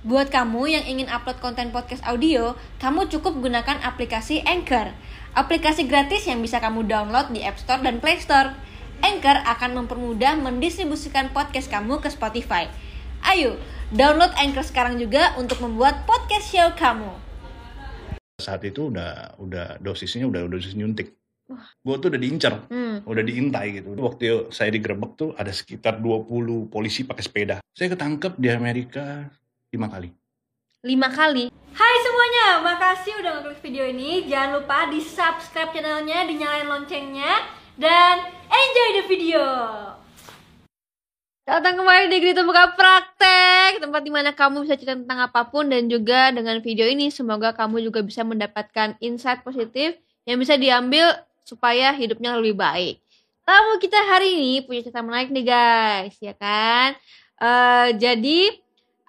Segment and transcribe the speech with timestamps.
[0.00, 4.96] Buat kamu yang ingin upload konten podcast audio, kamu cukup gunakan aplikasi Anchor.
[5.36, 8.56] Aplikasi gratis yang bisa kamu download di App Store dan Play Store.
[9.04, 12.72] Anchor akan mempermudah mendistribusikan podcast kamu ke Spotify.
[13.20, 13.60] Ayo,
[13.92, 17.28] download Anchor sekarang juga untuk membuat podcast show kamu.
[18.40, 21.12] saat itu udah udah dosisnya udah dosis nyuntik.
[21.84, 23.04] Gue tuh udah diincar, Hmm.
[23.04, 23.92] udah diintai gitu.
[24.00, 27.56] Waktu saya digerebek tuh ada sekitar 20 polisi pakai sepeda.
[27.76, 29.28] Saya ketangkep di Amerika
[29.70, 30.10] lima kali.
[30.82, 31.46] lima kali.
[31.70, 34.26] Hai semuanya, makasih udah ngeklik video ini.
[34.26, 37.38] Jangan lupa di subscribe channelnya, dinyalain loncengnya,
[37.78, 39.46] dan enjoy the video.
[41.46, 45.70] Datang kembali di Grito Buka Praktek, tempat di mana kamu bisa cerita tentang apa pun
[45.70, 49.94] dan juga dengan video ini semoga kamu juga bisa mendapatkan insight positif
[50.26, 51.14] yang bisa diambil
[51.46, 52.98] supaya hidupnya lebih baik.
[53.46, 56.98] Tamu kita hari ini punya cerita menarik nih guys, ya kan?
[57.38, 58.58] Eh, jadi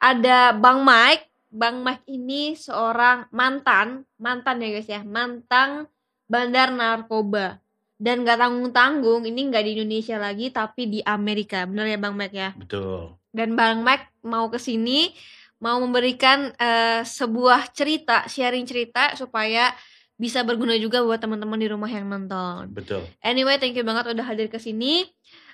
[0.01, 1.29] ada Bang Mike.
[1.51, 5.85] Bang Mike ini seorang mantan, mantan ya guys ya, mantan
[6.25, 7.59] bandar narkoba.
[8.01, 11.69] Dan gak tanggung-tanggung, ini nggak di Indonesia lagi, tapi di Amerika.
[11.69, 12.49] Bener ya Bang Mike ya?
[12.57, 13.13] Betul.
[13.29, 15.13] Dan Bang Mike mau ke sini,
[15.61, 19.69] mau memberikan eh, sebuah cerita, sharing cerita supaya
[20.17, 22.69] bisa berguna juga buat teman-teman di rumah yang nonton.
[22.73, 23.05] Betul.
[23.21, 25.05] Anyway, thank you banget udah hadir ke sini.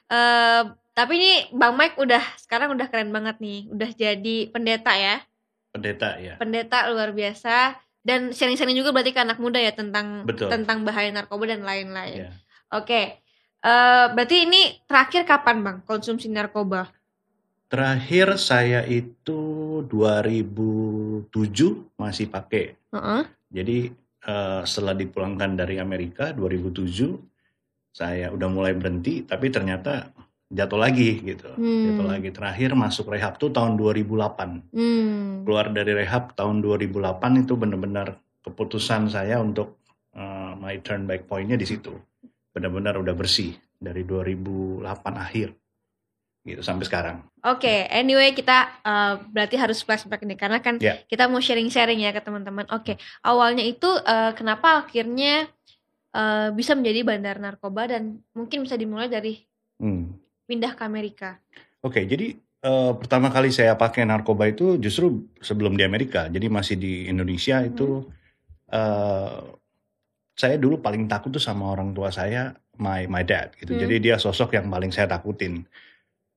[0.07, 5.21] Eh, tapi ini Bang Mike udah sekarang udah keren banget nih, udah jadi pendeta ya,
[5.69, 6.33] Pendeta ya.
[6.39, 7.77] pendeta luar biasa.
[8.01, 10.47] Dan sharing-sharing juga berarti ke anak muda ya tentang Betul.
[10.47, 12.25] tentang bahaya narkoba dan lain-lain.
[12.25, 12.31] Ya.
[12.71, 13.19] Oke,
[13.57, 16.93] Eh, berarti ini terakhir kapan Bang konsumsi narkoba?
[17.67, 21.25] Terakhir saya itu 2007
[21.97, 22.77] masih pakai.
[22.93, 23.21] Heeh.
[23.51, 23.77] Jadi
[24.23, 27.17] eh, setelah dipulangkan dari Amerika 2007
[27.97, 30.13] saya udah mulai berhenti tapi ternyata
[30.53, 31.49] jatuh lagi gitu.
[31.57, 31.97] Hmm.
[31.97, 34.69] Jatuh lagi terakhir masuk rehab tuh tahun 2008.
[34.71, 35.43] Hmm.
[35.43, 39.81] Keluar dari rehab tahun 2008 itu benar-benar keputusan saya untuk
[40.13, 41.97] eh, my turn back pointnya di situ.
[42.53, 44.85] Benar-benar udah bersih dari 2008
[45.17, 45.57] akhir
[46.47, 47.17] gitu sampai sekarang.
[47.43, 51.01] Oke, anyway kita eh, berarti harus flashback nih karena kan Ya.
[51.11, 52.69] kita mau sharing-sharing ya ke teman-teman.
[52.71, 55.51] Oke, awalnya itu eh, kenapa akhirnya
[56.17, 59.45] eh, bisa menjadi bandar narkoba dan mungkin bisa dimulai dari
[59.77, 60.17] Hmm.
[60.49, 61.37] pindah ke Amerika.
[61.85, 62.33] Oke, jadi
[62.65, 66.25] eh, pertama kali saya pakai narkoba itu justru sebelum di Amerika.
[66.25, 68.09] Jadi masih di Indonesia itu
[68.73, 69.37] eh,
[70.37, 73.77] saya dulu paling takut tuh sama orang tua saya, my my dad gitu.
[73.77, 73.81] Hmm.
[73.85, 75.65] Jadi dia sosok yang paling saya takutin.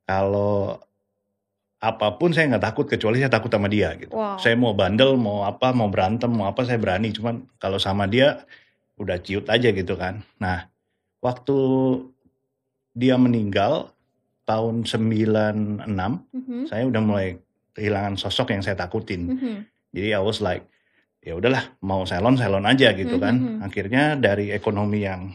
[0.05, 0.81] Kalau
[1.81, 4.13] apa pun saya nggak takut kecuali saya takut sama dia gitu.
[4.13, 4.37] Wow.
[4.37, 7.09] Saya mau bandel, mau apa, mau berantem, mau apa saya berani.
[7.09, 8.45] Cuman kalau sama dia
[9.01, 10.21] udah ciut aja gitu kan.
[10.37, 10.69] Nah,
[11.19, 11.57] waktu
[12.93, 13.91] dia meninggal
[14.45, 17.39] tahun 96 Mhm, saya udah mulai
[17.73, 19.31] kehilangan sosok yang saya takutin.
[19.31, 19.57] mhm,
[19.91, 20.69] Jadi I was like,
[21.19, 23.35] ya udahlah mau salon salon aja gitu kan.
[23.35, 23.57] Mhm.
[23.65, 25.33] Akhirnya dari ekonomi yang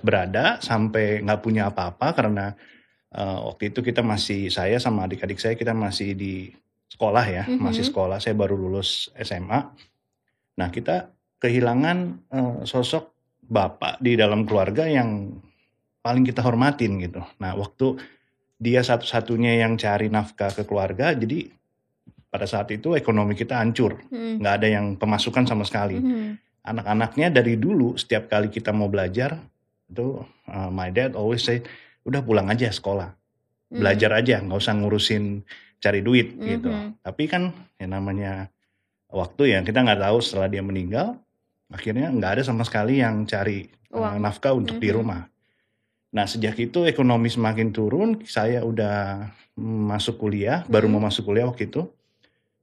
[0.00, 2.52] berada sampai nggak punya apa-apa karena
[3.16, 6.52] eh, waktu itu kita masih saya sama adik-adik saya kita masih di
[6.86, 7.64] sekolah ya, Mhm.
[7.64, 8.20] masih sekolah.
[8.20, 9.72] Saya baru lulus SMA.
[10.58, 11.98] Nah kita kehilangan
[12.32, 13.12] eh, sosok
[13.46, 15.38] bapak di dalam keluarga yang
[16.02, 17.22] paling kita hormatin gitu.
[17.42, 17.98] Nah waktu
[18.56, 21.50] dia satu-satunya yang cari nafkah ke keluarga, jadi
[22.32, 25.98] pada saat itu ekonomi kita hancur, mhm, nggak ada yang pemasukan sama sekali.
[26.00, 26.40] mhm.
[26.66, 29.38] Anak-anaknya dari dulu setiap kali kita mau belajar
[29.86, 30.18] itu
[30.50, 31.62] uh, my dad always say
[32.02, 33.14] udah pulang aja sekolah,
[33.66, 33.82] Hmm.
[33.82, 35.42] belajar aja, nggak usah ngurusin
[35.82, 36.70] cari duit gitu.
[36.70, 37.02] Mhm.
[37.02, 37.50] Tapi kan
[37.82, 38.46] yang namanya
[39.10, 41.18] waktu ya kita nggak tahu setelah dia meninggal,
[41.70, 44.22] akhirnya nggak ada sama sekali yang cari uh, Uang.
[44.22, 44.96] nafkah untuk di Mhm.
[44.96, 45.22] rumah.
[46.14, 50.92] Nah sejak itu ekonomi semakin turun, saya udah mm, masuk kuliah, baru Mhm.
[50.92, 51.88] mau masuk kuliah waktu itu,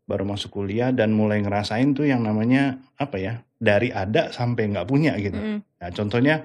[0.06, 4.88] baru masuk kuliah dan mulai ngerasain tuh yang namanya apa ya dari ada sampai nggak
[4.88, 5.38] punya gitu.
[5.38, 5.58] Mhm.
[5.84, 6.36] Nah contohnya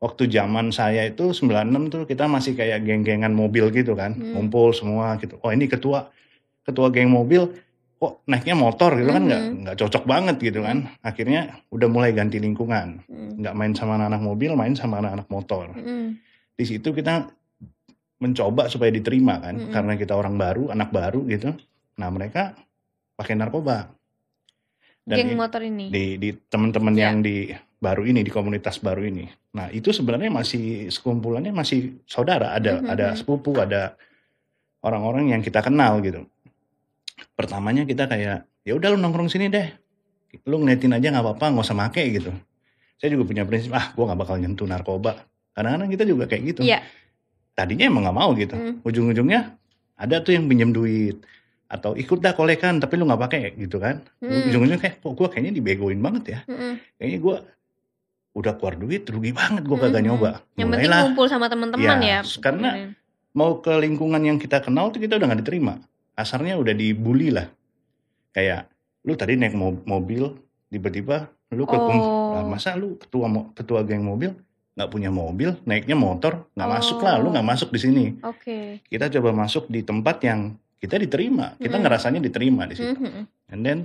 [0.00, 4.34] waktu zaman saya itu 96 tuh kita masih kayak geng-gengan mobil gitu kan, Hmm.
[4.34, 5.36] ngumpul semua gitu.
[5.44, 6.10] Oh ini ketua
[6.64, 7.50] ketua geng mobil
[8.00, 9.56] kok naiknya motor gitu kan nggak Mhm.
[9.60, 10.88] nggak cocok banget gitu kan.
[11.00, 13.44] Akhirnya udah mulai ganti lingkungan, Mhm.
[13.44, 16.16] nggak main sama anak-anak mobil, main sama anak-anak motor Mhm.
[16.56, 17.28] di situ kita
[18.20, 19.72] mencoba supaya diterima kan Mm-mm.
[19.72, 21.56] karena kita orang baru anak baru gitu
[21.96, 22.52] nah mereka
[23.16, 23.88] pakai narkoba
[25.02, 25.88] dan Geng motor ini.
[25.88, 27.08] di di teman-teman Ya.
[27.08, 27.48] yang di
[27.80, 32.92] baru ini di komunitas baru ini nah itu sebenarnya masih sekumpulannya masih saudara ada Mhm.
[32.92, 33.96] ada sepupu ada
[34.80, 36.28] orang-orang yang kita kenal gitu
[37.32, 39.68] pertamanya kita kayak ya udah lu nongkrong sini deh
[40.44, 42.30] lu ngeliatin aja nggak apa-apa nggak usah make gitu
[42.96, 46.60] saya juga punya prinsip ah gua nggak bakal nyentuh narkoba kadang-kadang kita juga kayak gitu
[46.62, 46.80] Iya.
[47.52, 48.74] tadinya emang nggak mau gitu Hmm.
[48.80, 49.56] ujung-ujungnya
[49.96, 51.18] ada tuh yang pinjam duit
[51.66, 54.46] atau ikut dah kolekan tapi lu nggak pakai gitu kan Hmm.
[54.46, 56.78] ujung-ujungnya kayak kok gue kayaknya dibegoin banget ya Mm-mm.
[56.96, 57.36] kayaknya gue
[58.30, 60.06] udah keluar duit rugi banget gue kagak Mhm.
[60.06, 62.38] nyoba Yang penting mulailah ngumpul sama teman-teman Ya, ya.
[62.38, 62.68] karena
[63.30, 65.82] mau ke lingkungan yang kita kenal tuh kita udah nggak diterima
[66.20, 67.48] asarnya udah dibully lah
[68.30, 68.68] kayak
[69.02, 70.28] lu tadi naik mo- mobil
[70.68, 72.30] tiba-tiba lu ke Oh.
[72.30, 74.30] Lah, masa lu ketua ketua geng mobil
[74.70, 77.32] nggak punya mobil naiknya motor nggak masuk lah lu Oh.
[77.32, 78.78] nggak masuk di sini Oke.
[78.86, 81.82] kita coba masuk di tempat yang kita diterima kita Mm.
[81.82, 83.22] ngerasanya diterima di situ Mhm.
[83.50, 83.78] and then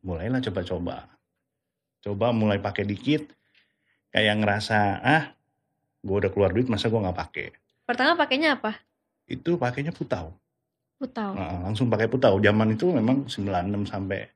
[0.00, 1.06] mulailah coba-coba
[2.00, 3.30] coba mulai pakai dikit
[4.08, 5.24] kayak ngerasa ah
[5.98, 7.46] gue udah keluar duit masa gue nggak pakai
[7.84, 8.74] Pertama pakainya apa?
[9.24, 10.34] itu pakainya putau
[10.98, 11.30] Putau.
[11.30, 13.46] Nah, langsung pakai putau zaman itu memang 96
[13.84, 14.26] sampai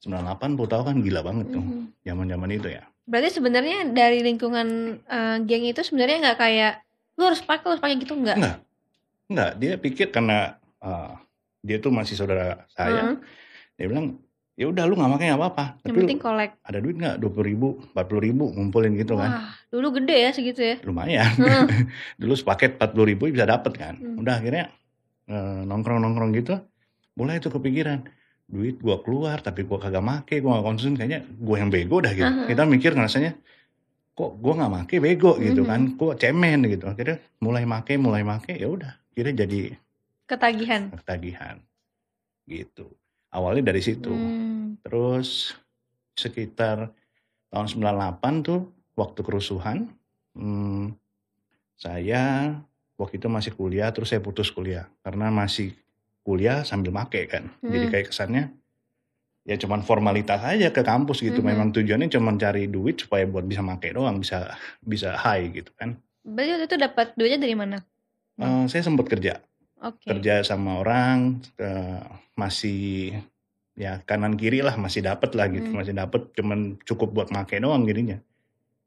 [0.00, 2.02] 98 putau kan gila banget tuh Mhm.
[2.02, 4.68] zaman-zaman itu ya Berarti sebenarnya dari lingkungan
[5.00, 6.72] eh, geng itu sebenarnya nggak kayak
[7.14, 8.36] lu harus pakai lu harus pakai gitu nggak?
[8.36, 8.56] enggak
[9.28, 10.38] enggak dia pikir karena
[10.78, 11.14] uh,
[11.60, 13.16] dia tuh masih saudara saya Hmm.
[13.74, 14.06] dia bilang
[14.54, 16.50] ya udah lu nggak pakai nggak apa-apa Yang tapi penting kolek.
[16.60, 20.16] ada duit nggak dua puluh ribu empat puluh ribu ngumpulin gitu kan Wah, dulu gede
[20.18, 20.76] ya segitu ya.
[20.82, 21.66] lumayan Hmm.
[22.20, 24.16] dulu sepaket empat puluh ribu bisa dapet kan Hmm.
[24.16, 24.72] udah akhirnya
[25.64, 26.58] nongkrong nongkrong gitu
[27.14, 28.02] mulai tuh kepikiran
[28.44, 32.10] duit gua keluar tapi gua kagak make gua gak konsumsi kayaknya gua yang bego dah
[32.10, 32.46] gitu Aha.
[32.50, 33.38] kita mikir rasanya
[34.12, 35.68] kok gua nggak make bego gitu Mhm.
[35.70, 39.60] kan gua cemen gitu akhirnya mulai make mulai make ya udah akhirnya jadi
[40.26, 40.82] Ketagihan.
[40.94, 41.56] ketagihan
[42.44, 42.90] gitu
[43.30, 44.78] awalnya dari situ Hmm.
[44.82, 45.54] terus
[46.14, 46.90] sekitar
[47.48, 48.60] tahun 98 tuh
[48.94, 49.90] waktu kerusuhan
[50.34, 50.94] hmm,
[51.74, 52.54] saya
[53.00, 55.72] waktu itu masih kuliah terus saya putus kuliah karena masih
[56.20, 57.92] kuliah sambil make kan jadi Hmm.
[57.96, 58.44] kayak kesannya
[59.48, 61.48] ya cuman formalitas aja ke kampus gitu Mhm.
[61.48, 64.52] memang tujuannya cuman cari duit supaya buat bisa make doang bisa
[64.84, 67.80] bisa high gitu kan Berarti waktu itu dapat duitnya dari mana?
[68.36, 69.40] Eh, saya sempat kerja
[69.80, 70.04] Oke.
[70.04, 72.04] kerja sama orang eh,
[72.36, 73.16] masih
[73.72, 75.80] ya kanan kiri lah masih dapat lah gitu Hmm.
[75.80, 78.20] masih dapat cuman cukup buat make doang jadinya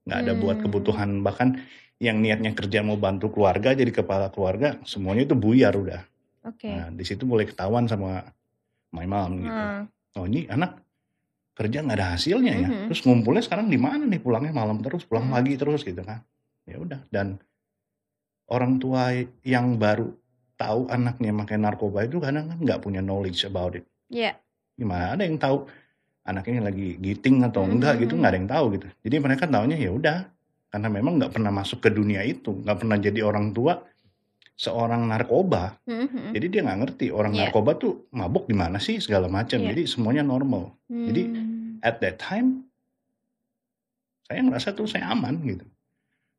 [0.05, 0.63] nggak ada buat Hmm.
[0.69, 1.49] kebutuhan bahkan
[1.97, 6.01] yang niatnya kerja mau bantu keluarga jadi kepala keluarga semuanya itu buyar udah
[6.43, 6.67] Oke.
[6.67, 8.23] nah di situ mulai ketahuan sama
[8.91, 9.83] my mom gitu Hmm.
[10.15, 10.81] oh ini anak
[11.53, 12.85] kerja nggak ada hasilnya ya Mhm.
[12.89, 15.35] terus ngumpulnya sekarang di mana nih pulangnya malam terus pulang Hmm.
[15.35, 16.21] pagi terus gitu kan
[16.65, 17.37] ya udah dan
[18.47, 20.11] orang tua yang baru
[20.53, 24.37] tahu anaknya makai narkoba itu kadang kan nggak punya knowledge about it Iya.
[24.73, 25.65] gimana ada yang tahu
[26.23, 27.71] anak ini lagi giting atau Mhm.
[27.73, 30.17] enggak gitu nggak ada yang tahu gitu jadi mereka taunya ya udah
[30.73, 33.77] karena memang nggak pernah masuk ke dunia itu nggak pernah jadi orang tua
[34.53, 36.33] seorang narkoba Mhm.
[36.33, 37.39] jadi dia nggak ngerti orang Iya.
[37.45, 39.69] narkoba tuh mabuk di mana sih segala macam Iya.
[39.69, 41.77] jadi semuanya normal jadi Hmm.
[41.85, 42.65] at that time
[44.25, 45.65] saya ngerasa tuh saya aman gitu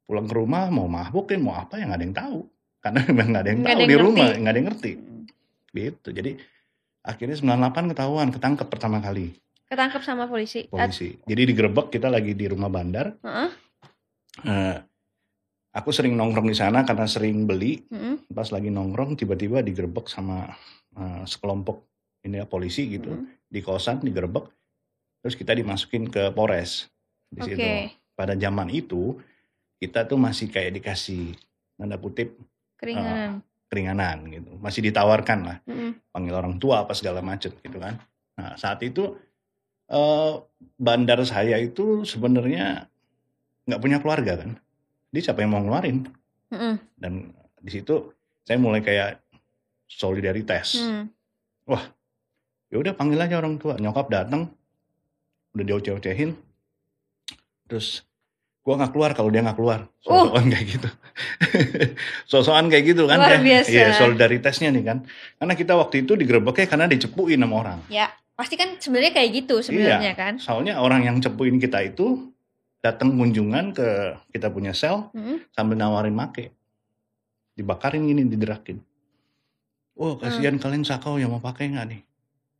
[0.04, 2.38] pulang ke rumah mau mabuk ya mau apa yang nggak ada yang tahu
[2.82, 5.24] karena memang nggak ada yang Nggak tahu ada di rumah nggak ada yang ngerti Hmm.
[5.70, 6.30] gitu jadi
[7.04, 9.30] akhirnya 98 ketahuan ketangkep pertama kali
[9.64, 10.68] Ketangkep sama polisi.
[10.68, 13.50] Polisi jadi digerebek kita lagi di rumah bandar Heeh.
[14.42, 14.76] Eh,
[15.70, 18.34] aku sering nongkrong di sana karena sering beli Mhm.
[18.34, 20.50] pas lagi nongkrong tiba-tiba digerebek sama
[20.94, 21.86] eh, sekelompok
[22.22, 23.50] ini ya polisi gitu Mhm.
[23.50, 24.46] di kosan digerebek
[25.22, 26.86] terus kita dimasukin ke Polres
[27.30, 27.50] di Oke.
[27.54, 27.70] situ
[28.14, 29.18] pada zaman itu
[29.78, 31.34] kita tuh masih kayak dikasih
[31.74, 32.38] tanda kutip
[32.78, 33.42] Keringanan.
[33.66, 36.14] keringanan gitu masih ditawarkan lah Mhm.
[36.14, 37.98] panggil orang tua apa segala macet gitu kan
[38.38, 39.18] nah saat itu
[39.90, 40.34] eh,
[40.78, 42.86] bandar saya itu sebenarnya
[43.64, 44.50] nggak punya keluarga kan
[45.10, 46.08] jadi siapa yang mau ngeluarin
[46.48, 46.74] Mhm.
[46.96, 47.12] dan
[47.58, 49.18] di situ saya mulai kayak
[49.86, 51.08] solidaritas Hmm.
[52.66, 54.52] ya udah panggil aja orang tua nyokap datang
[55.50, 56.34] udah dioceh-ocehin
[57.64, 58.02] terus
[58.60, 60.88] gua nggak keluar kalau dia nggak keluar sosokan kayak gitu
[62.30, 63.18] sosokan kayak gitu kan.
[63.18, 63.68] Luar biasa.
[63.68, 64.98] iya solidaritasnya nih kan
[65.34, 69.62] karena kita waktu itu digerebeknya karena dicepuin sama orang Ya, pasti kan sebenarnya kayak gitu
[69.62, 70.34] sebenarnya kan.
[70.36, 72.33] soalnya orang yang cepuin kita itu
[72.84, 73.88] datang kunjungan ke
[74.28, 75.48] kita punya sel Mhm.
[75.56, 76.52] sambil nawarin make
[77.56, 78.84] dibakarin gini diderakin
[79.94, 82.02] Wah kasihan kalian sakau yang mau pakai nggak nih?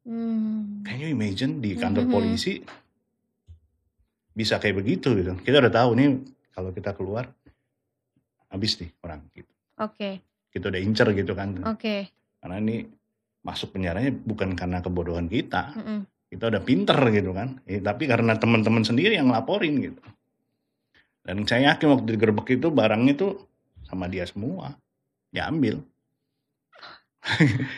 [0.06, 0.86] Hmm.
[0.86, 2.12] Can you imagine di kantor Mhm.
[2.14, 2.62] polisi
[4.30, 5.34] bisa kayak begitu gitu.
[5.42, 6.22] Kita udah tahu nih
[6.54, 7.26] kalau kita keluar
[8.50, 9.50] habis nih orang gitu.
[9.82, 10.22] Oke,
[10.54, 11.58] Kita udah incer gitu kan.
[11.66, 12.06] oke.
[12.38, 12.86] Karena ini
[13.42, 15.74] masuk penjaranya bukan karena kebodohan kita.
[15.74, 15.98] Mhm.
[16.34, 17.62] Kita udah pinter gitu kan.
[17.70, 20.02] Eh, tapi karena teman-teman sendiri yang laporin gitu.
[21.22, 23.32] Dan saya yakin waktu digerebek itu barangnya tuh
[23.86, 24.74] sama dia semua.
[25.30, 25.78] Diambil.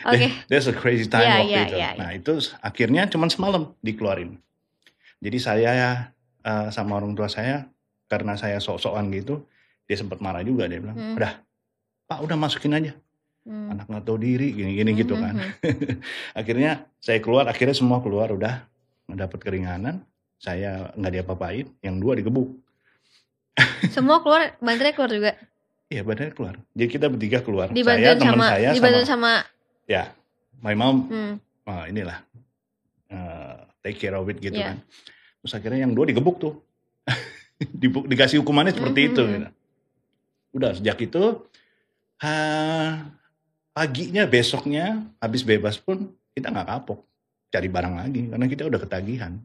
[0.03, 0.27] Oke.
[0.49, 1.75] That's a crazy time Iya, waktu iya, itu.
[1.77, 4.35] iya, Nah itu akhirnya cuman semalam dikeluarin.
[5.21, 6.11] Jadi saya
[6.43, 7.69] eh, sama orang tua saya
[8.07, 9.43] karena saya sok-sokan gitu,
[9.85, 11.15] dia sempat marah juga dia bilang, Hmm.
[11.19, 11.31] udah
[12.07, 12.95] Pak udah masukin aja.
[13.47, 13.71] Hmm.
[13.71, 15.35] anak nggak tahu diri gini-gini gitu Mhm, kan.
[15.39, 15.51] mhm.
[16.43, 18.67] akhirnya saya keluar, akhirnya semua keluar udah
[19.07, 20.03] mendapat keringanan.
[20.35, 22.59] Saya nggak diapa-apain, yang dua digebuk.
[23.95, 25.31] Semua keluar, banternya keluar juga.
[25.87, 26.55] Iya badannya keluar.
[26.75, 27.67] Jadi kita bertiga keluar.
[27.71, 30.03] saya, teman sama saya, dibantuin sama sama ya
[30.59, 31.07] my mom.
[31.07, 32.19] hmm, ah, inilah
[33.07, 34.75] eh, take care of it gitu Iya.
[34.75, 34.77] kan.
[35.39, 36.59] Terus akhirnya yang dua digebuk tuh.
[37.81, 39.23] Dibu- dikasih hukumannya seperti itu.
[39.23, 39.31] Mhm.
[39.31, 39.47] gitu.
[40.53, 41.23] Udah sejak itu
[42.19, 42.33] ha,
[43.77, 47.05] paginya besoknya habis bebas pun kita nggak kapok
[47.53, 49.37] cari barang lagi karena kita udah ketagihan.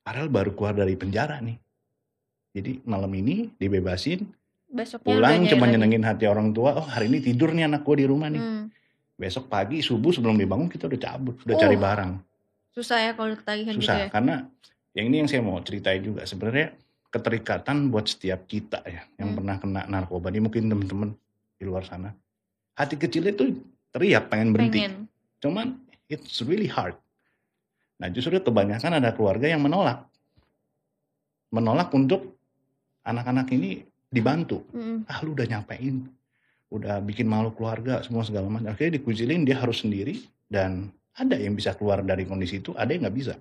[0.00, 1.60] Padahal baru keluar dari penjara nih.
[2.52, 4.24] Jadi malam ini dibebasin,
[4.66, 5.72] besoknya pulang cuma lagi.
[5.76, 6.72] nyenengin hati orang tua.
[6.74, 8.40] Oh hari ini tidur nih anak gue di rumah nih.
[8.40, 8.64] Hmm,
[9.12, 12.12] Besok pagi subuh sebelum dibangun kita udah cabut, udah cari Oh, barang.
[12.72, 14.08] susah ya kalau ketagihan gitu Susah ya.
[14.08, 14.48] karena
[14.96, 16.72] yang ini yang saya mau ceritain juga sebenarnya
[17.12, 19.36] keterikatan buat setiap kita ya yang Hmm.
[19.36, 21.12] pernah kena narkoba ini mungkin teman-teman
[21.54, 22.16] di luar sana.
[22.72, 23.52] Hati kecilnya tuh
[23.92, 24.80] teriak pengen berhenti.
[24.80, 24.94] Pengen.
[25.42, 25.76] Cuman
[26.08, 26.96] it's really hard.
[28.00, 30.08] Nah justru kebanyakan ada keluarga yang menolak.
[31.52, 32.40] Menolak untuk
[33.04, 34.64] anak-anak ini dibantu.
[34.72, 35.04] Mm-mm.
[35.06, 36.08] Ah lu udah nyapain.
[36.72, 38.72] Udah bikin malu keluarga semua segala macam.
[38.72, 40.24] Akhirnya dikucilin dia harus sendiri.
[40.48, 42.72] Dan ada yang bisa keluar dari kondisi itu.
[42.72, 43.34] Ada yang nggak bisa.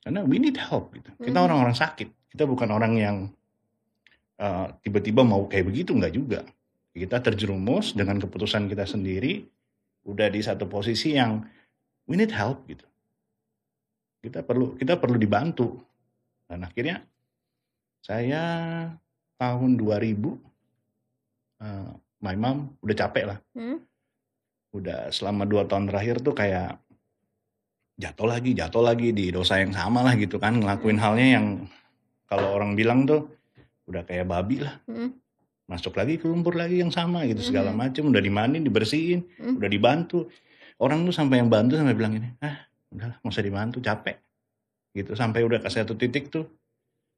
[0.00, 1.12] Karena we need help gitu.
[1.20, 2.32] Kita orang-orang sakit.
[2.32, 3.16] Kita bukan orang yang
[4.40, 5.92] uh, tiba-tiba mau kayak begitu.
[5.92, 6.40] Nggak juga.
[6.94, 9.42] Kita terjerumus dengan keputusan kita sendiri.
[10.06, 11.42] Udah di satu posisi yang
[12.06, 12.86] we need help gitu.
[14.22, 15.74] Kita perlu kita perlu dibantu.
[16.46, 17.02] Dan akhirnya
[17.98, 18.42] saya
[19.34, 20.38] tahun 2000
[21.66, 23.38] eh, my mom udah capek lah.
[23.58, 23.82] Hmm?
[24.70, 26.78] Udah selama dua tahun terakhir tuh kayak
[27.98, 30.56] jatuh lagi, jatuh lagi di dosa yang sama lah gitu kan.
[30.62, 31.46] Ngelakuin halnya yang
[32.30, 33.28] kalau orang bilang tuh
[33.90, 34.78] udah kayak babi lah.
[34.86, 35.12] Hmm?
[35.64, 37.78] Masuk lagi ke lumpur lagi yang sama gitu segala Mhm.
[37.78, 38.02] macem.
[38.04, 39.56] Udah dimandiin, dibersihin, Hmm?
[39.56, 40.28] udah dibantu.
[40.76, 44.16] Orang tuh sampai yang bantu sampai bilang ini, ah udahlah nggak usah dibantu, capek.
[44.92, 46.46] Gitu sampai udah ke satu titik tuh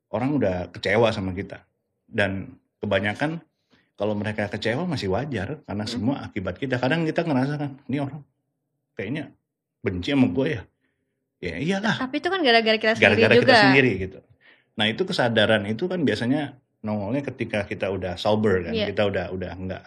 [0.08, 1.64] orang udah kecewa sama kita.
[2.04, 3.42] Dan kebanyakan
[3.92, 5.90] kalau mereka kecewa masih wajar karena Hmm.
[5.90, 6.76] semua akibat kita.
[6.76, 8.22] Kadang kita ngerasa kan, ini orang
[8.94, 9.32] kayaknya
[9.80, 10.62] benci sama gue ya.
[11.36, 13.44] Ya iyalah, Tapi itu kan gara-gara kita sendiri gara-gara juga.
[13.44, 14.18] kita sendiri gitu.
[14.74, 18.86] Nah itu kesadaran itu kan biasanya nongolnya ketika kita udah sober kan, Iya.
[18.88, 19.82] kita udah udah nggak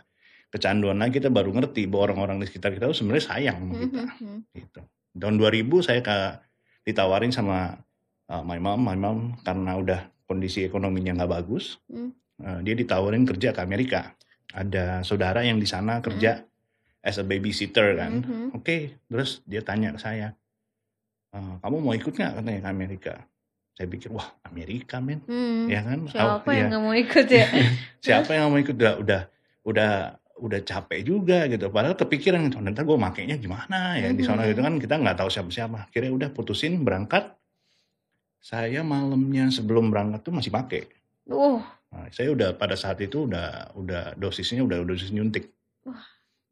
[0.50, 4.04] kecanduan lagi, kita baru ngerti bahwa orang-orang di sekitar kita tuh sebenarnya sayang sama kita.
[4.04, 4.40] hmm, hmm.
[4.52, 4.82] Gitu.
[5.16, 6.42] Tahun 2000 saya ka-
[6.84, 7.80] ditawarin sama
[8.28, 12.12] uh, my mom, my mom karena udah kondisi ekonominya nggak bagus, Hmm.
[12.40, 14.14] uh, dia ditawarin kerja ke Amerika.
[14.50, 16.42] Ada saudara yang di sana kerja
[17.00, 18.20] as a babysitter kan.
[18.20, 18.52] Mhm.
[18.52, 20.34] Oke, terus dia tanya ke saya,
[21.30, 23.14] "Eh, kamu mau ikut nggak katanya ke Amerika?
[23.80, 25.72] Saya pikir wah Amerika men, Hmm.
[25.72, 26.04] ya kan?
[26.04, 26.70] Siapa Oh, yang ya.
[26.76, 27.46] nggak mau ikut ya?
[28.04, 28.76] Siapa yang mau ikut?
[28.76, 29.22] Udah udah
[29.64, 29.92] udah
[30.36, 31.72] udah capek juga gitu.
[31.72, 35.32] Padahal kepikiran gitu, nanti gue makainya gimana ya di sana gitu kan kita nggak tahu
[35.32, 35.88] siapa-siapa.
[35.88, 37.40] Akhirnya udah putusin berangkat.
[38.40, 40.84] Saya malamnya sebelum berangkat tuh masih pakai.
[41.28, 45.50] Uh, Nah, saya udah pada saat itu udah udah dosisnya udah dosis nyuntik.
[45.88, 45.98] Wah.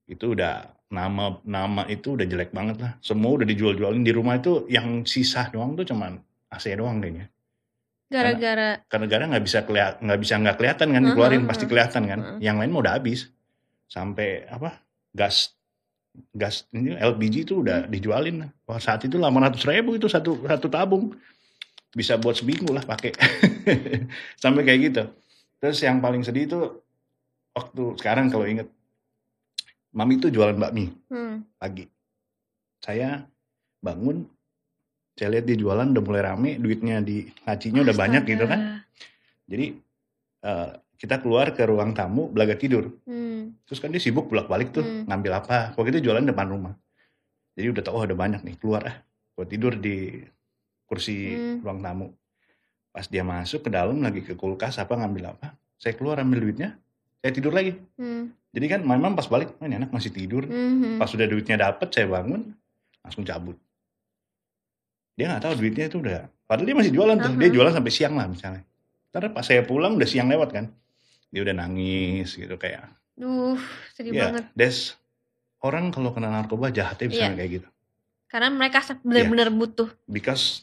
[0.09, 2.97] Itu udah nama nama itu udah jelek banget lah.
[3.05, 6.17] Semua udah dijual-jualin di rumah itu yang sisa doang tuh cuman
[6.51, 7.27] AC doang kayaknya.
[8.07, 11.49] gara-gara Karena gara nggak bisa keliat nggak bisa nggak kelihatan kan dikeluarin heeh.
[11.49, 12.19] pasti kelihatan kan.
[12.23, 12.39] Heeh.
[12.39, 13.27] Yang lain mau udah habis.
[13.87, 14.79] Sampai apa?
[15.11, 15.51] Gas
[16.31, 18.47] gas ini LPG itu udah dijualin.
[18.63, 21.15] Wah, saat itu 800 ribu itu satu satu tabung.
[21.91, 23.11] Bisa buat seminggu lah pakai.
[24.43, 25.03] Sampai kayak gitu.
[25.59, 26.59] Terus yang paling sedih itu
[27.51, 28.69] waktu sekarang kalau inget
[29.97, 31.89] Mami itu jualan bakmi hmm, pagi.
[32.77, 33.25] Saya
[33.81, 34.29] bangun,
[35.17, 38.85] saya lihat dia jualan udah mulai rame, duitnya di lacinya udah banyak gitu kan.
[39.49, 39.65] Jadi
[40.39, 42.93] eh, kita keluar ke ruang tamu, belaga tidur.
[43.03, 45.03] Hmm, Terus kan dia sibuk bolak-balik tuh Hmm.
[45.05, 45.57] ngambil apa.
[45.73, 46.73] Waktu itu jualan depan rumah.
[47.57, 48.95] Jadi udah tahu oh ada banyak nih, keluar ah.
[49.33, 50.21] Gue tidur di
[50.85, 51.65] kursi Hmm.
[51.65, 52.07] ruang tamu.
[52.89, 55.53] Pas dia masuk ke dalam lagi ke kulkas apa ngambil apa.
[55.77, 56.73] Saya keluar ambil duitnya,
[57.21, 57.77] saya tidur lagi.
[57.97, 60.49] hmm, Jadi kan memang pas balik, oh, ini anak masih tidur.
[60.49, 62.57] hmm, Pas sudah duitnya dapet, saya bangun,
[63.05, 63.53] langsung cabut.
[65.17, 67.33] Dia nggak tahu duitnya itu udah, padahal dia masih jualan tuh.
[67.35, 67.55] Dia Aha.
[67.57, 68.61] jualan sampai siang lah misalnya.
[69.09, 70.65] Karena pas saya pulang udah siang lewat kan.
[71.33, 72.85] Dia udah nangis gitu kayak.
[73.17, 73.57] Duh,
[73.91, 74.45] sedih Ya, banget.
[74.53, 74.93] des
[75.59, 77.33] orang kalau kena narkoba jahatnya bisa Iya.
[77.33, 77.67] kayak gitu.
[78.29, 79.89] Karena mereka benar-benar butuh.
[80.05, 80.61] Because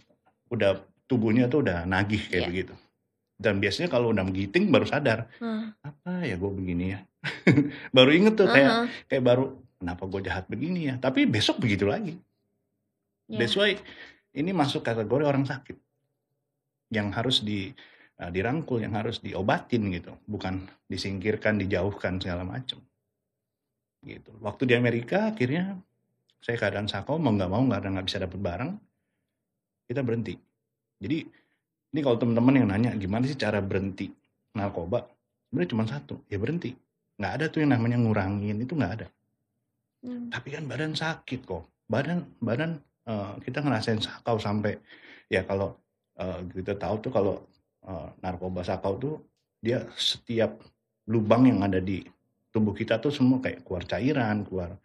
[0.49, 2.49] udah tubuhnya tuh udah nagih kayak Iya.
[2.49, 2.75] begitu.
[3.35, 7.03] Dan biasanya kalau udah menggiting baru sadar, Hmm, apa ya gue begini ya.
[7.97, 9.45] baru inget tuh kayak aha, kayak baru
[9.83, 10.95] kenapa gue jahat begini ya.
[11.03, 12.15] Tapi besok begitu lagi.
[13.27, 13.43] ya.
[13.43, 13.75] That's why
[14.35, 15.79] ini masuk kategori orang sakit
[16.91, 17.71] yang harus di
[18.21, 22.79] uh, dirangkul, yang harus diobatin gitu, bukan disingkirkan, dijauhkan segala macam.
[24.05, 24.37] gitu.
[24.45, 25.81] Waktu di Amerika akhirnya
[26.45, 28.71] saya keadaan sakau mau nggak mau karena nggak bisa dapat barang,
[29.89, 30.37] kita berhenti.
[31.01, 31.25] Jadi
[31.95, 34.13] ini kalau teman-teman yang nanya gimana sih cara berhenti
[34.53, 35.09] narkoba,
[35.49, 36.77] sebenarnya cuma satu, ya berhenti.
[37.17, 39.07] Nggak ada tuh yang namanya ngurangin itu nggak ada.
[40.05, 40.29] Hmm.
[40.29, 41.65] Tapi kan badan sakit kok.
[41.89, 42.77] Badan badan
[43.09, 44.77] eh, kita ngerasain sakau sampai
[45.29, 45.77] ya kalau
[46.21, 47.35] eh, kita tahu tuh kalau
[47.85, 49.15] eh, narkoba sakau tuh
[49.65, 50.61] dia setiap
[51.09, 52.05] lubang yang ada di
[52.53, 54.79] tubuh kita tuh semua kayak keluar cairan, keluar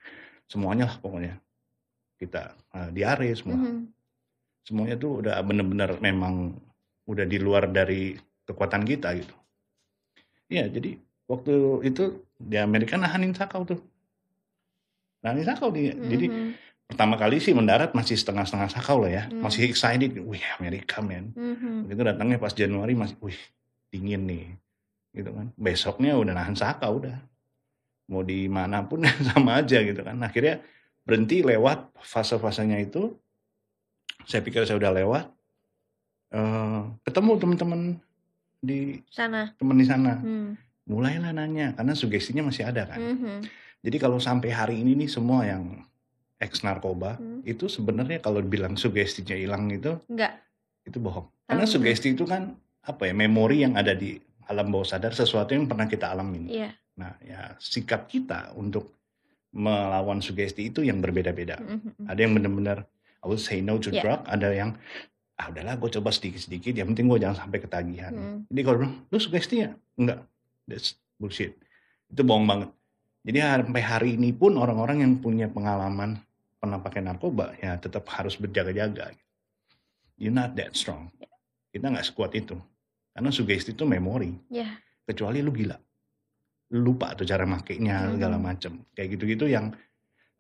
[0.49, 1.35] semuanya lah pokoknya.
[2.19, 3.59] Kita eh, diare semua.
[3.59, 3.91] Mhm.
[4.65, 6.53] Semuanya tuh udah bener-bener memang
[7.09, 8.13] udah di luar dari
[8.45, 9.35] kekuatan kita gitu.
[10.49, 10.97] Iya, jadi
[11.29, 13.81] waktu itu di Amerika nahanin sakau tuh.
[15.21, 16.68] Nahanin sakau di, jadi Mhm.
[16.89, 19.23] Pertama kali sih mendarat masih setengah-setengah sakau lah ya.
[19.29, 19.45] Hmm.
[19.45, 21.29] Masih excited, wih Amerika men.
[21.37, 21.93] Mhm.
[21.93, 23.37] Itu datangnya pas Januari masih, wih
[23.93, 24.45] dingin nih.
[25.13, 25.53] Gitu kan.
[25.53, 27.21] Besoknya udah nahan sakau udah.
[28.09, 30.17] Mau di mana pun sama aja gitu kan.
[30.25, 30.65] Akhirnya
[31.05, 33.13] berhenti lewat fase-fasenya itu.
[34.25, 35.25] Saya pikir saya udah lewat.
[36.33, 37.81] Eh, ketemu teman-teman
[38.59, 39.53] di Sana.
[39.61, 40.17] teman di sana.
[40.21, 40.57] Hmm.
[40.89, 42.97] Mulailah nanya karena sugestinya masih ada kan.
[42.97, 43.45] Mhm.
[43.85, 45.85] Jadi kalau sampai hari ini nih semua yang
[46.39, 47.43] ex narkoba Hmm.
[47.43, 50.39] itu sebenarnya kalau bilang sugestinya hilang itu Enggak.
[50.87, 51.27] itu bohong.
[51.45, 51.73] Karena Hmm.
[51.75, 54.15] sugesti itu kan apa ya memori yang ada di
[54.47, 56.47] alam bawah sadar sesuatu yang pernah kita alamin.
[56.47, 56.71] Iya.
[56.97, 58.95] Nah ya sikap kita untuk
[59.51, 61.59] melawan sugesti itu yang berbeda-beda.
[61.59, 62.07] Mhm.
[62.07, 62.77] Ada yang benar-benar
[63.19, 63.99] I will say no to Iya.
[63.99, 64.79] drug, ada yang
[65.35, 68.11] ah udahlah gue coba sedikit-sedikit, yang penting gue jangan sampai ketagihan.
[68.11, 68.39] Hmm.
[68.47, 69.71] Jadi kalau bilang lu sugesti ya?
[69.95, 70.23] Enggak,
[70.65, 71.55] that's bullshit.
[72.07, 72.69] Itu bohong banget.
[73.23, 76.19] Jadi sampai hari ini pun orang-orang yang punya pengalaman
[76.59, 79.15] pernah pakai narkoba ya tetap harus berjaga-jaga.
[80.19, 81.07] You're not that strong.
[81.71, 82.59] Kita nggak sekuat itu.
[83.15, 84.35] Karena sugesti itu memori.
[84.51, 84.75] Iya.
[85.07, 85.79] Kecuali lu gila.
[86.75, 88.11] Lu lupa tuh cara makainya Mhm.
[88.19, 88.71] segala macam.
[88.91, 89.71] Kayak gitu-gitu yang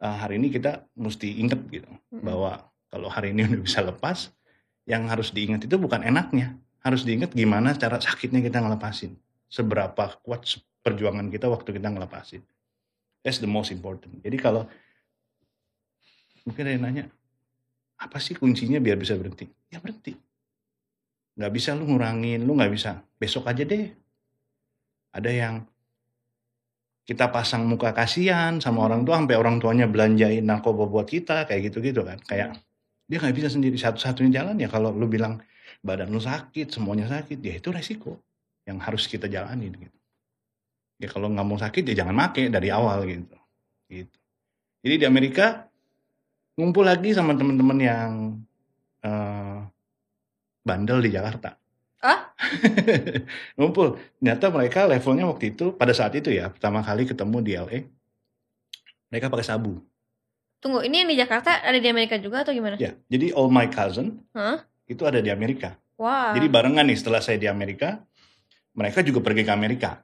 [0.03, 1.87] uh, hari ini kita mesti inget gitu.
[2.11, 2.21] Mhm.
[2.27, 2.51] Bahwa
[2.91, 4.35] kalau hari ini udah bisa lepas,
[4.83, 6.59] yang harus diingat itu bukan enaknya.
[6.83, 9.15] Harus diingat gimana cara sakitnya kita ngelepasin.
[9.47, 10.43] Seberapa kuat
[10.83, 12.43] perjuangan kita waktu kita ngelepasin.
[13.23, 14.23] That's the most important.
[14.23, 14.67] Jadi kalau
[16.47, 17.05] mungkin ada yang nanya,
[17.99, 19.47] apa sih kuncinya biar bisa berhenti?
[19.71, 20.15] Ya berhenti.
[21.39, 22.99] Nggak bisa lu ngurangin, lu nggak bisa.
[23.19, 23.91] Besok aja deh.
[25.15, 25.55] Ada yang
[27.07, 31.71] kita pasang muka kasihan sama orang tua sampai orang tuanya belanjain narkoba buat kita kayak
[31.73, 32.21] gitu-gitu kan.
[32.21, 32.59] Kayak
[33.09, 35.41] dia nggak bisa sendiri satu-satunya jalan ya kalau lu bilang
[35.81, 38.19] badan lu sakit, semuanya sakit, ya itu resiko
[38.67, 39.97] yang harus kita jalanin gitu.
[40.99, 43.37] Ya kalau nggak mau sakit ya jangan make dari awal gitu.
[43.89, 44.17] Gitu.
[44.85, 45.68] Jadi di Amerika
[46.59, 48.11] ngumpul lagi sama teman-teman yang
[48.99, 49.59] eh,
[50.67, 51.55] bandel di Jakarta.
[52.03, 52.35] Ah?
[53.55, 53.95] ngumpul.
[54.19, 57.79] Ternyata mereka levelnya waktu itu pada saat itu ya pertama kali ketemu di LA.
[59.07, 59.79] Mereka pakai sabu.
[60.59, 62.75] Tunggu, ini yang di Jakarta ada di Amerika juga atau gimana?
[62.75, 64.67] Ya, jadi all my cousin Hah?
[64.91, 65.79] itu ada di Amerika.
[65.95, 66.35] Wah.
[66.35, 68.03] Jadi barengan nih setelah saya di Amerika,
[68.75, 70.03] mereka juga pergi ke Amerika.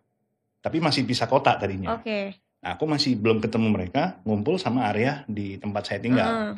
[0.63, 1.99] Tapi masih pisah kota tadinya.
[1.99, 2.39] Oke.
[2.65, 6.25] Nah, aku masih belum ketemu mereka, ngumpul sama area di tempat saya tinggal.
[6.33, 6.53] Heeh.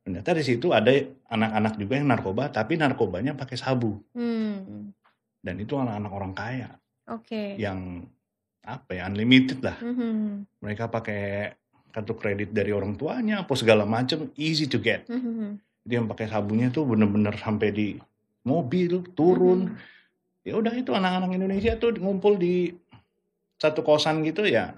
[0.00, 0.88] Ternyata di situ ada
[1.28, 4.00] anak-anak juga yang narkoba, tapi narkobanya pakai sabu.
[4.16, 4.88] Hmm.
[5.44, 6.70] Dan itu anak-anak orang kaya
[7.12, 7.60] Oke.
[7.60, 8.08] yang
[8.64, 9.76] apa ya unlimited lah.
[9.84, 10.48] Mhm.
[10.64, 11.52] Mereka pakai
[11.92, 15.04] kartu kredit dari orang tuanya, apa segala macam, easy to get.
[15.12, 15.60] Mhm.
[15.84, 17.88] Jadi yang pakai sabunya tuh bener-bener sampai di
[18.48, 19.76] mobil turun.
[20.40, 22.72] Ya udah itu anak-anak Indonesia tuh ngumpul di
[23.60, 24.72] satu kosan gitu ya.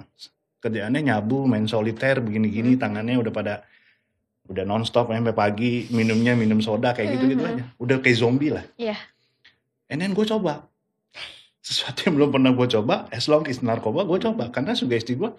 [0.63, 2.81] Kerjaannya nyabu, main soliter begini-gini, Mhm.
[2.81, 3.55] tangannya udah pada
[4.47, 7.51] udah nonstop sampai pagi minumnya minum soda kayak gitu-gitu Mhm.
[7.51, 7.65] aja.
[7.79, 8.63] Udah kayak zombie lah.
[8.75, 8.95] Iya.
[9.91, 10.67] And then gue coba.
[11.63, 14.51] Sesuatu yang belum pernah gue coba, as long as narkoba gue coba.
[14.51, 15.31] Karena sugesti gue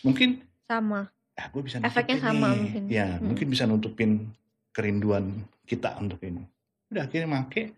[0.00, 1.08] mungkin Sama.
[1.34, 2.56] ah gue bisa Efeknya sama nih.
[2.58, 2.82] mungkin.
[2.88, 3.32] Ya, Hmm.
[3.32, 4.28] mungkin bisa nutupin
[4.72, 6.44] kerinduan kita untuk ini.
[6.88, 7.72] Udah akhirnya make,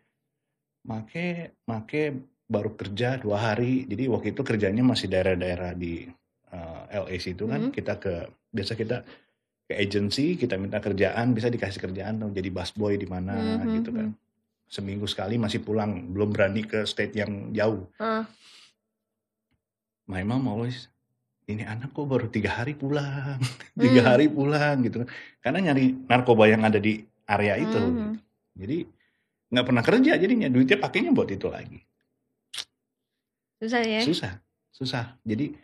[0.83, 1.27] make,
[1.62, 2.03] make
[2.47, 3.87] baru kerja dua hari.
[3.87, 6.11] Jadi waktu itu kerjanya masih daerah-daerah di
[6.93, 7.69] uh, LA situ kan.
[7.69, 7.73] Hmm.
[7.73, 8.13] Kita ke
[8.53, 9.01] biasa kita
[9.65, 13.33] ke agency, kita minta kerjaan, bisa dikasih kerjaan dong jadi busboy di mana
[13.65, 14.13] Mhm, gitu kan.
[14.69, 17.89] Seminggu sekali masih pulang, belum berani ke state yang jauh.
[17.97, 18.25] Ah.
[20.05, 20.89] My mom always
[21.45, 23.39] ini anak kok baru tiga hari pulang,
[23.81, 24.11] tiga Hmm.
[24.13, 25.05] hari pulang gitu.
[25.41, 27.79] Karena nyari narkoba yang ada di area itu.
[27.79, 27.89] Mhm.
[27.89, 28.05] gitu.
[28.53, 28.79] Jadi
[29.53, 31.81] nggak pernah kerja jadinya duitnya pakainya buat itu lagi.
[33.63, 34.01] Susah ya?
[34.03, 34.33] Susah,
[34.75, 35.05] susah.
[35.23, 35.55] Jadi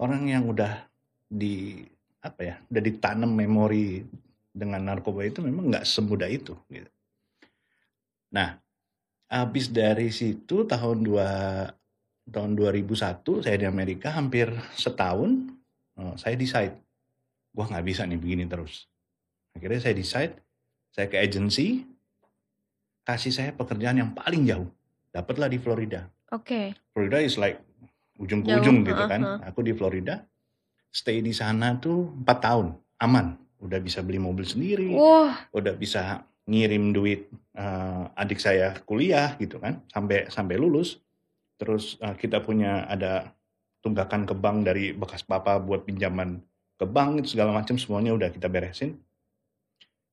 [0.00, 0.84] orang yang udah
[1.26, 1.84] di
[2.20, 4.02] apa ya, udah ditanam memori
[4.56, 6.56] dengan narkoba itu memang nggak semudah itu.
[6.66, 6.90] Gitu.
[8.32, 8.58] Nah,
[9.30, 11.30] habis dari situ tahun dua
[12.26, 15.46] tahun 2001 saya di Amerika hampir setahun,
[15.98, 16.74] eh, saya decide
[17.54, 18.90] gua nggak bisa nih begini terus.
[19.54, 20.34] Akhirnya saya decide,
[20.92, 21.86] saya ke agency,
[23.06, 24.68] kasih saya pekerjaan yang paling jauh.
[25.14, 26.10] Dapatlah di Florida.
[26.34, 26.76] Oke.
[26.92, 27.62] Florida is like
[28.16, 29.20] ujung ke ujung Jauh, gitu heeh, kan.
[29.22, 29.38] heeh.
[29.52, 30.24] Aku di Florida,
[30.92, 32.66] stay di sana tuh 4 tahun,
[33.00, 33.36] aman.
[33.60, 37.26] Udah bisa beli mobil sendiri, Wah, udah bisa ngirim duit
[37.56, 41.00] eh, adik saya kuliah gitu kan, sampai sampai lulus.
[41.56, 43.32] Terus eh, kita punya ada
[43.80, 46.42] tunggakan ke bank dari bekas papa buat pinjaman
[46.76, 49.00] ke bank itu segala macam semuanya udah kita beresin.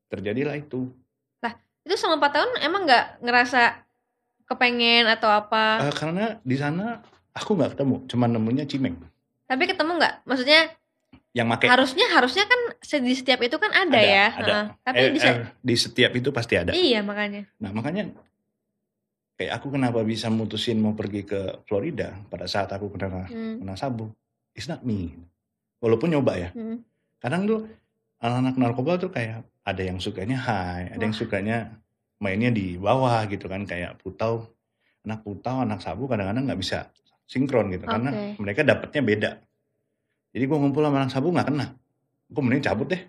[0.07, 0.91] Terjadilah itu.
[1.83, 3.83] itu selama 4 tahun emang nggak ngerasa
[4.47, 5.91] kepengen atau apa?
[5.91, 8.97] Eh, karena di sana aku nggak ketemu, cuman nemunya Cimeng
[9.43, 10.13] Tapi ketemu nggak?
[10.25, 10.61] Maksudnya
[11.33, 12.59] yang make harusnya harusnya kan
[13.01, 14.25] di setiap itu kan ada, Ada, ya.
[14.37, 14.37] ada.
[14.37, 14.65] Heeh.
[14.85, 16.71] Tapi eh, bisa eh, di setiap itu pasti ada.
[16.71, 17.49] Iya makanya.
[17.57, 18.13] Nah makanya
[19.33, 23.65] kayak aku kenapa bisa mutusin mau pergi ke Florida pada saat aku kena Hmm.
[23.65, 24.13] kena sabu,
[24.53, 25.09] it's not me.
[25.81, 26.85] Walaupun nyoba ya, Hmm.
[27.17, 27.59] kadang tuh
[28.21, 31.21] anak-anak narkoba tuh kayak ada yang sukanya high, ada yang Wah.
[31.25, 31.57] sukanya
[32.21, 34.47] mainnya di bawah gitu kan kayak putau,
[35.03, 36.87] anak putau, anak sabu kadang-kadang nggak bisa
[37.33, 38.45] sinkron gitu karena Oke.
[38.45, 39.31] mereka dapatnya beda.
[40.37, 41.65] Jadi gue ngumpul sama anak sabu nggak kena,
[42.29, 43.01] gue mending cabut deh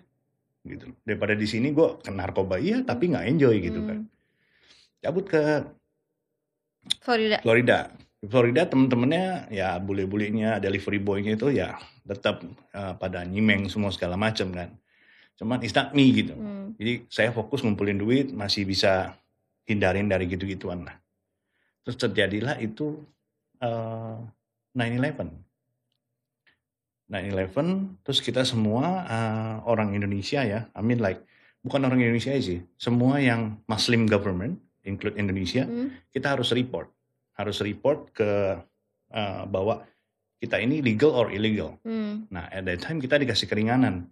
[0.65, 4.09] gitu daripada di sini gue kena narkoba iya tapi nggak enjoy gitu kan Hmm.
[4.97, 5.41] cabut ke
[7.01, 7.37] Florida.
[7.41, 7.77] Florida.
[8.21, 14.17] Di Florida temen-temennya ya bule-bulenya, delivery boy-nya itu ya tetap eh, pada nyimeng semua segala
[14.17, 14.69] macam kan.
[15.37, 16.33] Cuman it's not me gitu.
[16.33, 16.73] Hmm.
[16.77, 19.17] Jadi saya fokus ngumpulin duit, masih bisa
[19.65, 20.97] hindarin dari gitu-gituan lah.
[21.85, 23.01] Terus terjadilah itu
[23.65, 24.17] eh,
[24.77, 25.33] 9/11.
[27.09, 31.21] 9/11, terus kita semua eh, orang Indonesia ya, I mean like
[31.61, 35.93] bukan orang Indonesia aja sih, semua yang Muslim government, include Indonesia, Hmm.
[36.13, 36.89] kita harus report,
[37.37, 38.57] harus report ke
[39.13, 39.85] eh, bahwa
[40.41, 41.77] kita ini legal or illegal.
[41.85, 42.29] Hmm.
[42.29, 44.09] Nah, at that time kita dikasih keringanan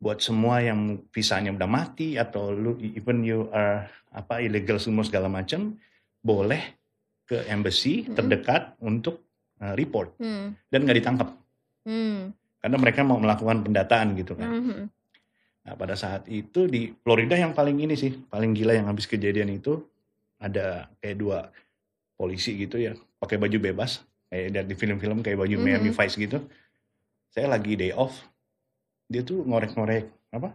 [0.00, 3.84] buat semua yang visanya udah mati atau lu even you are
[4.16, 5.76] apa illegal semua segala macam
[6.24, 6.79] boleh
[7.30, 8.18] ke embassy Mm-mm.
[8.18, 9.22] terdekat untuk
[9.62, 10.58] uh, report Hmm.
[10.66, 11.28] dan nggak ditangkap
[11.86, 12.34] Hmm.
[12.58, 14.50] karena mereka mau melakukan pendataan gitu kan.
[14.50, 14.82] Hmm.
[15.60, 19.48] Nah, pada saat itu di Florida yang paling ini sih, paling gila yang habis kejadian
[19.54, 19.78] itu
[20.36, 21.38] ada kayak dua
[22.16, 25.62] polisi gitu ya, pakai baju bebas, kayak di film-film kayak baju Mhm.
[25.62, 26.42] Miami Vice gitu.
[27.30, 28.12] Saya lagi day off,
[29.06, 30.50] dia tuh ngorek-ngorek apa?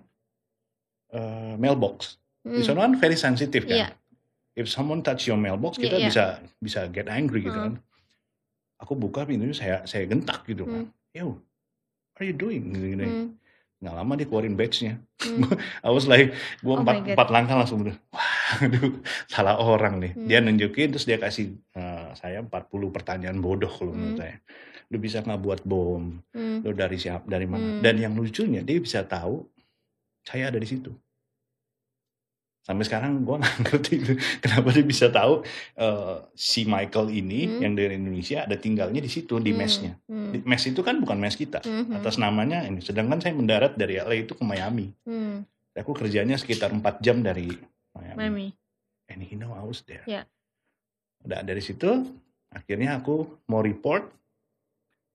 [1.15, 2.19] Eh, mailbox.
[2.43, 2.65] Di Hmm.
[2.65, 3.77] sana kan very sensitive kan.
[3.77, 3.87] Iya.
[4.55, 6.07] If someone touch your mailbox, Iya, kita iya.
[6.07, 6.25] bisa
[6.57, 7.75] bisa get angry gitu Hmm.
[7.75, 7.83] kan.
[8.79, 10.87] Aku buka pintunya, saya saya gentak gitu kan.
[11.11, 11.39] Yo,
[12.11, 12.71] what are you doing?
[12.71, 13.05] Gini-gini.
[13.05, 13.27] Hmm.
[13.83, 14.95] Nggak lama dia keluarin badge-nya.
[15.19, 15.43] Hmm.
[15.85, 16.31] I was like,
[16.63, 18.31] gue Oh empat, empat langkah langsung udah, wah,
[18.63, 20.11] aduh, salah orang nih.
[20.23, 20.47] Dia Hmm.
[20.47, 24.23] nunjukin, terus dia kasih eh, saya 40 pertanyaan bodoh kalau menurut Hmm.
[24.23, 24.35] saya.
[24.87, 26.23] Lu bisa nggak buat bom?
[26.31, 26.63] Hmm.
[26.63, 27.27] Lu dari siapa?
[27.27, 27.79] Dari mana?
[27.79, 27.81] Hmm.
[27.83, 29.43] Dan yang lucunya, dia bisa tahu
[30.23, 30.95] saya ada di situ.
[32.65, 34.13] Sampai sekarang gue nggak ngerti itu.
[34.41, 35.45] kenapa dia bisa tahu
[35.77, 37.61] eh, si Michael ini Hmm.
[37.61, 39.59] yang dari Indonesia ada tinggalnya di situ di Hmm.
[39.61, 39.93] mesnya.
[40.09, 40.33] Hmm.
[40.41, 41.61] Mes itu kan bukan mes kita.
[41.61, 41.93] Hmm.
[41.93, 42.81] Atas namanya ini.
[42.81, 44.89] Sedangkan saya mendarat dari LA itu ke Miami.
[45.05, 45.45] Hmm.
[45.77, 47.53] Aku kerjanya sekitar 4 jam dari
[47.93, 48.17] Miami.
[48.17, 48.47] Miami.
[49.05, 50.01] And he know I was there.
[50.09, 50.25] Ya.
[51.21, 51.85] Udah dari situ,
[52.49, 54.09] akhirnya aku mau report,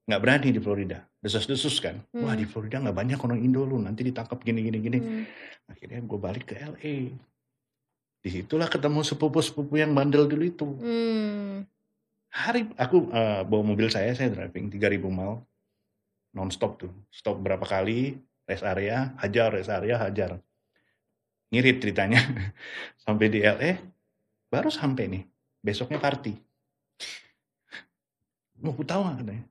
[0.07, 1.03] nggak berani di Florida.
[1.19, 1.99] Desas-desus kan.
[2.11, 2.25] Hmm.
[2.25, 4.99] Wah di Florida nggak banyak orang Indo lu, nanti ditangkap gini-gini gini.
[4.99, 5.25] Hmm.
[5.67, 6.97] Akhirnya gue balik ke LA.
[8.21, 10.67] Di situlah ketemu sepupu-sepupu yang bandel dulu itu.
[10.77, 11.65] Hmm.
[12.31, 15.41] Hari aku eh, bawa mobil saya, saya driving 3000 mile
[16.37, 16.93] non-stop tuh.
[17.11, 20.39] Stop berapa kali, rest area, hajar, rest area, hajar.
[21.51, 22.21] Ngirit ceritanya.
[23.05, 23.81] sampai di LA,
[24.47, 25.23] baru sampai nih.
[25.61, 26.35] Besoknya party.
[28.61, 29.45] Mau putau nggak katanya?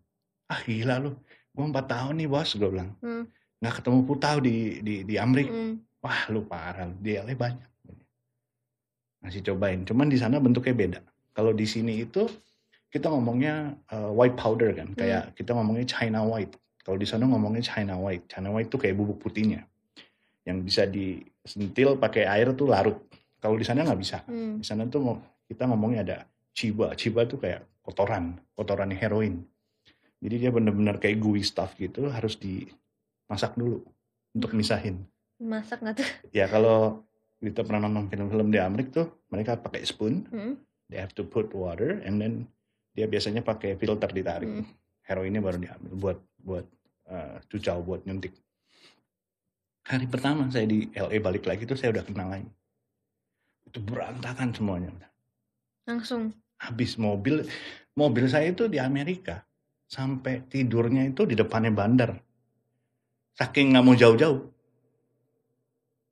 [0.49, 1.11] Ah gila lu.
[1.49, 2.93] Gue 4 tahun nih bos, gue bilang.
[3.01, 3.25] Hmm.
[3.59, 5.49] Nggak ketemu putau di, di, di Amrik.
[5.49, 5.81] Hmm.
[5.99, 7.69] Wah lu parah, di LA banyak.
[9.19, 10.99] Masih cobain, cuman di sana bentuknya beda.
[11.35, 12.23] Kalau di sini itu
[12.87, 16.55] kita ngomongnya uh, white powder kan, kayak kita ngomongnya China white.
[16.81, 18.25] Kalau di sana ngomongnya China white.
[18.31, 19.67] China white itu kayak bubuk putihnya,
[20.47, 22.97] yang bisa disentil pakai air tuh larut.
[23.37, 24.23] Kalau di sana nggak bisa.
[24.25, 24.57] Hmm.
[24.57, 26.17] Di sana tuh kita ngomongnya ada
[26.55, 26.95] chiba.
[26.95, 29.43] Chiba tuh kayak kotoran, kotoran heroin.
[30.19, 33.83] Jadi dia bener-bener kayak gooey stuff gitu, harus dimasak dulu
[34.35, 35.03] untuk misahin.
[35.39, 36.09] Masak nggak tuh?
[36.35, 37.07] Ya kalau
[37.39, 40.53] kita pernah nonton film-film di Amerika tuh mereka pakai spoon, Hmm.
[40.91, 42.45] they have to put water and then
[42.91, 44.47] dia biasanya pakai filter ditarik.
[44.47, 44.67] Hmm.
[45.07, 46.65] Heroinnya baru diambil buat buat
[47.09, 48.35] uh, cucau buat nyuntik.
[49.89, 52.51] Hari pertama saya di LA balik lagi tuh saya udah kenal lagi.
[53.65, 54.93] Itu berantakan semuanya.
[55.87, 56.35] Langsung.
[56.59, 57.47] Habis mobil
[57.97, 59.41] mobil saya itu di Amerika
[59.89, 62.11] sampai tidurnya itu di depannya bandar.
[63.39, 64.58] saking nggak mau jauh-jauh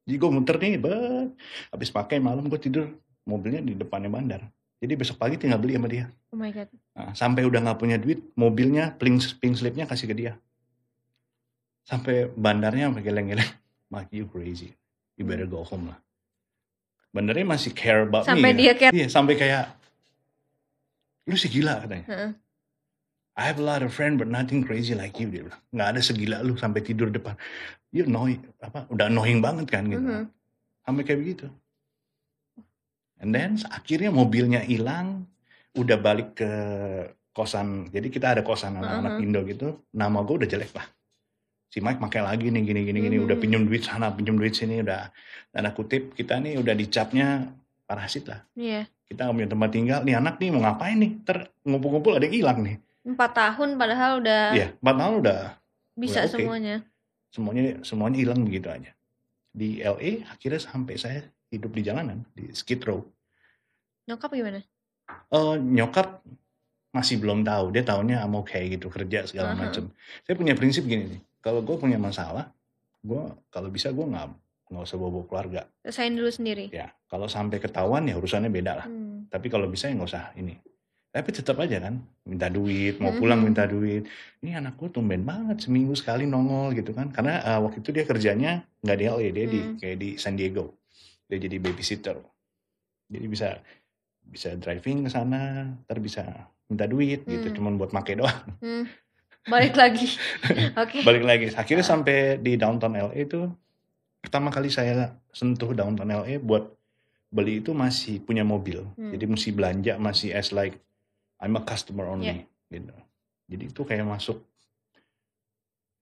[0.08, 1.36] jadi gue muter nih bet.
[1.68, 2.88] Habis pakai malam gue tidur
[3.28, 4.42] mobilnya di depannya bandar.
[4.80, 6.08] Jadi besok pagi tinggal beli sama dia.
[6.32, 6.72] Oh my god.
[6.96, 10.34] Nah, sampai udah nggak punya duit mobilnya pink, pink slipnya kasih ke dia.
[11.84, 13.52] Sampai bandarnya sampai geleng-geleng.
[13.92, 14.72] Mike you crazy.
[15.20, 16.00] You better go home lah.
[17.12, 18.94] Bandarnya masih care about Sampai me dia care.
[18.96, 19.76] iya sampai kayak
[21.28, 22.06] lu sih gila katanya.
[22.08, 22.32] Heeh.
[23.38, 25.62] I have a lot of friend but nothing crazy like you dia bilang.
[25.70, 27.38] Nggak ada segila lu sampai tidur depan.
[27.94, 30.02] You annoying apa udah annoying banget kan gitu.
[30.02, 30.26] Mhm.
[30.82, 31.46] Sampai kayak begitu.
[33.22, 35.30] And then akhirnya mobilnya hilang,
[35.78, 36.52] udah balik ke
[37.34, 37.94] kosan.
[37.94, 39.24] Jadi kita ada kosan anak-anak Mhm.
[39.30, 39.68] Indo gitu.
[39.94, 40.86] Nama gue udah jelek lah.
[41.70, 43.44] Si Mike pakai lagi nih gini gini gini udah Mhm.
[43.44, 45.14] pinjam duit sana, pinjam duit sini udah
[45.54, 47.54] tanda kutip kita nih udah dicapnya
[47.86, 48.42] parasit lah.
[48.58, 48.90] Iya.
[49.06, 50.00] Kita nggak punya tempat tinggal.
[50.02, 51.12] Nih anak nih mau ngapain nih?
[51.22, 52.78] Ter ngumpul-ngumpul ada yang hilang nih.
[53.08, 55.40] Empat tahun padahal udah Iya, empat tahun udah
[55.96, 56.34] bisa udah oke.
[56.36, 56.78] semuanya.
[57.32, 58.92] semuanya semuanya hilang begitu aja.
[59.56, 63.00] Di LA akhirnya sampai saya hidup di jalanan di Skid Row.
[64.12, 64.60] Nyokap gimana?
[65.32, 66.20] Eh, nyokap
[66.92, 69.72] masih belum tahu, dia tahunya I'm okay gitu kerja segala Aha.
[69.72, 69.92] macam.
[70.28, 72.52] Saya punya prinsip gini nih, kalau gue punya masalah,
[73.04, 74.28] gue kalau bisa gue nggak
[74.68, 75.62] nggak usah bawa, keluarga.
[75.84, 76.66] Selesaiin dulu sendiri.
[76.76, 78.88] Ya, kalau sampai ketahuan ya urusannya beda lah.
[78.88, 79.32] Hmm.
[79.32, 80.60] Tapi kalau bisa ya nggak usah ini.
[81.08, 83.18] Tapi tetap aja kan, minta duit, mau Mhm.
[83.18, 84.06] pulang minta duit.
[84.40, 87.10] Ini anakku tumben banget seminggu sekali nongol gitu kan.
[87.10, 88.52] Karena eh, waktu itu dia kerjanya
[88.84, 89.76] nggak di LA, dia di Hmm.
[89.80, 90.78] kayak di San Diego.
[91.26, 92.18] Dia jadi babysitter.
[93.08, 93.58] Jadi bisa
[94.28, 96.22] bisa driving ke sana, ntar bisa
[96.68, 97.56] minta duit gitu, Hmm.
[97.56, 98.44] cuman buat make doang.
[98.60, 98.84] Hmm.
[99.48, 100.12] Balik lagi.
[100.84, 101.08] Oke.
[101.08, 103.48] Balik lagi, akhirnya sampai di downtown LA itu
[104.20, 106.68] pertama kali saya sentuh downtown LA buat
[107.32, 108.84] beli itu masih punya mobil.
[109.00, 109.16] Hmm.
[109.16, 110.76] Jadi mesti belanja masih as like
[111.42, 112.94] I'm a customer only gitu.
[113.48, 114.44] Jadi itu kayak masuk.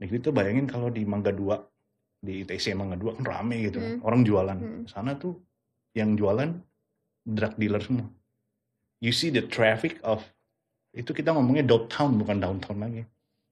[0.01, 3.91] Nah itu bayangin kalau di Mangga 2 di ITC Mangga 2 kan rame gitu kan.
[3.99, 4.07] Hmm.
[4.07, 4.57] Orang jualan.
[4.57, 4.83] Hmm.
[4.89, 5.37] Sana tuh
[5.93, 6.51] yang jualan
[7.23, 8.07] drug dealer semua.
[9.03, 10.23] You see the traffic of
[10.95, 13.03] itu kita ngomongnya dope town bukan downtown lagi.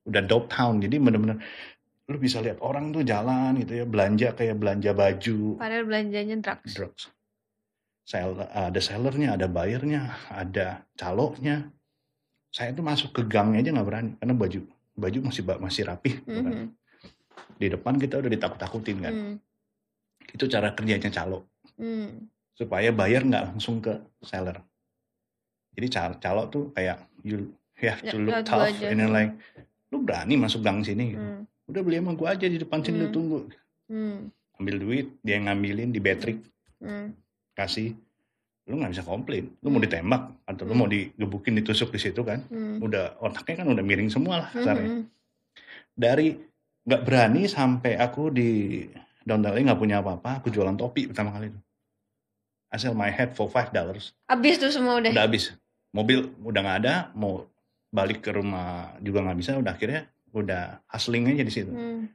[0.08, 0.80] Udah dope town.
[0.82, 1.38] Jadi bener-bener
[2.12, 6.76] lu bisa lihat orang tuh jalan gitu ya belanja kayak belanja baju Padahal belanjanya drugs.
[6.76, 7.04] drugs.
[8.04, 11.72] Sell, ada sellernya, ada buyernya, ada caloknya.
[12.52, 14.60] Saya tuh masuk ke gangnya aja nggak berani karena baju
[14.94, 16.20] baju masih masih rapi.
[16.20, 16.54] gitu kan.
[16.54, 16.68] Mhm.
[17.58, 19.14] Di depan kita udah ditakut-takutin kan.
[19.14, 19.36] Hmm.
[20.28, 22.28] Itu cara kerjanya calo Hmm.
[22.54, 24.62] supaya buyer nggak langsung ke seller.
[25.74, 28.86] Jadi cal- calo tuh kayak you have to Ya, look tough aja.
[28.86, 29.34] and like
[29.90, 31.24] lu berani masuk gang sini gitu.
[31.24, 31.42] Hmm.
[31.66, 33.16] Udah beli sama gua aja di depan sini lu Hmm.
[33.16, 33.40] tunggu.
[33.88, 34.18] Hmm.
[34.60, 36.38] Ambil duit, dia ngambilin di battery
[36.78, 37.16] Hmm.
[37.54, 37.94] Kasih
[38.64, 39.86] lu nggak bisa komplain lu mau Hmm.
[39.86, 40.80] ditembak atau lu Hmm.
[40.80, 42.80] mau digebukin ditusuk di situ kan Hmm.
[42.80, 44.50] udah otaknya kan udah miring semua lah.
[44.52, 45.06] Hmm.
[45.94, 46.34] dari
[46.84, 48.84] nggak berani sampai aku di
[49.24, 51.60] downtown nggak punya apa-apa aku jualan topi pertama kali itu
[52.74, 55.14] I sell my head for five dollars Abis tuh semua udah.
[55.14, 55.54] udah habis
[55.94, 57.46] mobil udah nggak ada mau
[57.88, 60.02] balik ke rumah juga nggak bisa udah akhirnya
[60.34, 62.10] udah hustling aja di situ Hmm.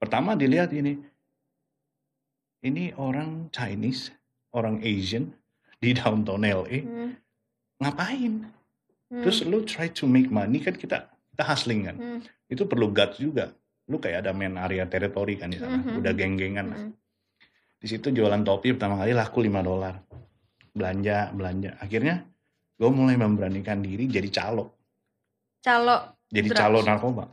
[0.00, 0.96] pertama dilihat ini
[2.62, 4.12] ini orang Chinese
[4.56, 5.30] orang Asian
[5.80, 7.10] di downtown LA Hmm.
[7.80, 8.34] ngapain
[9.10, 9.26] Hmm.
[9.26, 11.98] Terus lu try to make money kan kita kita hustling kan.
[11.98, 12.18] Hmm.
[12.46, 13.50] Itu perlu guts juga.
[13.90, 15.82] Lu kayak ada main area teritori kan di sana.
[15.82, 15.98] Mhm.
[15.98, 16.78] Udah geng-gengan lah.
[16.78, 16.94] Hmm.
[17.74, 19.98] Di situ jualan topi pertama kali laku 5 dolar.
[20.70, 21.74] Belanja, belanja.
[21.82, 22.22] Akhirnya
[22.78, 24.78] gue mulai memberanikan diri jadi calo.
[25.58, 26.14] Calo.
[26.30, 26.60] Jadi Drugs.
[26.62, 27.24] calo narkoba.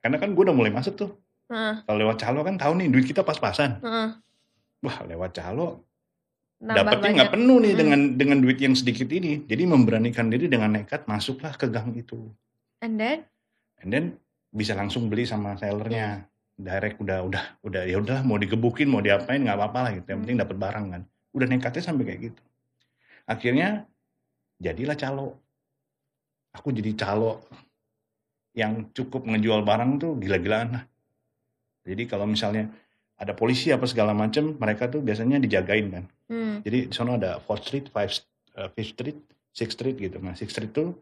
[0.00, 1.12] Karena kan gue udah mulai masuk tuh.
[1.52, 1.84] Heeh.
[1.84, 3.84] Kalau lewat calo kan tahu nih duit kita pas-pasan.
[3.84, 4.08] Heeh.
[4.80, 5.84] Wah lewat calo
[6.62, 7.80] dapatnya nggak penuh nih Hmm.
[7.82, 9.42] dengan dengan duit yang sedikit ini.
[9.50, 12.30] Jadi memberanikan diri dengan nekat masuklah ke gang itu.
[12.78, 13.26] And then?
[13.82, 14.04] and then
[14.54, 16.22] bisa langsung beli sama sellernya.
[16.54, 20.06] Direct udah udah udah ya udahlah mau digebukin mau diapain nggak apa-apa lah gitu.
[20.14, 21.02] Yang penting dapat barang kan.
[21.34, 22.42] Udah nekatnya sampai kayak gitu.
[23.26, 23.68] Akhirnya
[24.62, 25.42] jadilah calo.
[26.54, 27.42] Aku jadi calo
[28.54, 30.84] yang cukup ngejual barang tuh gila-gilaan lah.
[31.82, 32.70] Jadi kalau misalnya
[33.22, 36.58] ada polisi apa segala macam mereka tuh biasanya dijagain kan Hmm.
[36.64, 38.24] jadi di sana ada 4th Street, 5
[38.56, 39.18] uh, Fifth Street,
[39.52, 40.16] 6th Street gitu.
[40.16, 40.96] Nah, 6th Street tuh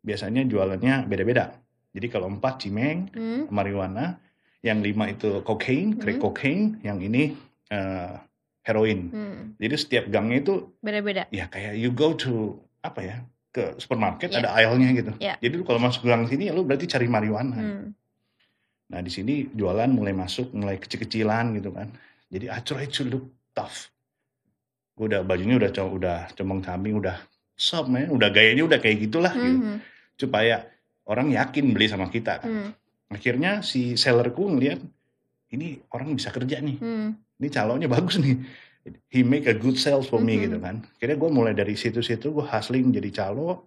[0.00, 1.56] biasanya jualannya beda-beda.
[1.90, 3.48] Jadi kalau 4 cimeng, Hmm.
[3.48, 4.20] marijuana,
[4.60, 6.24] yang 5 itu cocaine, crack Hmm.
[6.28, 7.32] cocaine, yang ini
[7.72, 8.20] uh,
[8.62, 9.00] heroin.
[9.08, 9.42] Hmm.
[9.56, 11.24] Jadi setiap gangnya itu Beda-beda.
[11.32, 13.16] ya kayak you go to apa ya?
[13.48, 14.44] ke supermarket Ya.
[14.44, 15.12] ada aisle-nya gitu.
[15.16, 15.40] Ya.
[15.40, 17.56] Jadi kalau masuk gang sini ya lu berarti cari marijuana.
[17.56, 17.96] Hmm.
[18.86, 21.90] Nah, di sini jualan mulai masuk, mulai kecil-kecilan gitu kan.
[22.30, 23.90] Jadi I try to look tough.
[24.94, 27.18] Gue udah bajunya udah co- udah combong camping, udah
[27.52, 29.58] sob man, udah gayanya udah kayak gitulah gitu.
[29.58, 29.78] Hmm.
[30.14, 30.64] Supaya
[31.04, 32.48] orang yakin beli sama kita kan.
[32.48, 32.70] Hmm.
[33.06, 34.82] Akhirnya si sellerku ngeliat
[35.50, 37.14] ini orang bisa kerja nih Hmm.
[37.38, 38.34] ini calonnya bagus nih
[39.06, 40.42] he make a good sales for me Mhm.
[40.42, 43.62] gitu kan kira gue mulai dari situ-situ gue hustling jadi calo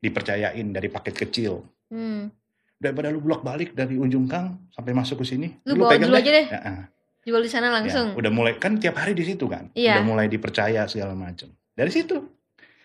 [0.00, 2.32] dipercayain dari paket kecil Hmm.
[2.78, 6.30] Daripada lu bolak balik dari ujung kang sampai masuk ke sini Lu bawa dulu aja
[6.30, 6.46] deh.
[6.46, 6.82] Ya, ah.
[7.20, 8.14] Jual di sana Ya, langsung.
[8.14, 9.98] udah mulai kan tiap hari di situ kan Iya.
[9.98, 12.22] udah mulai dipercaya segala macam dari situ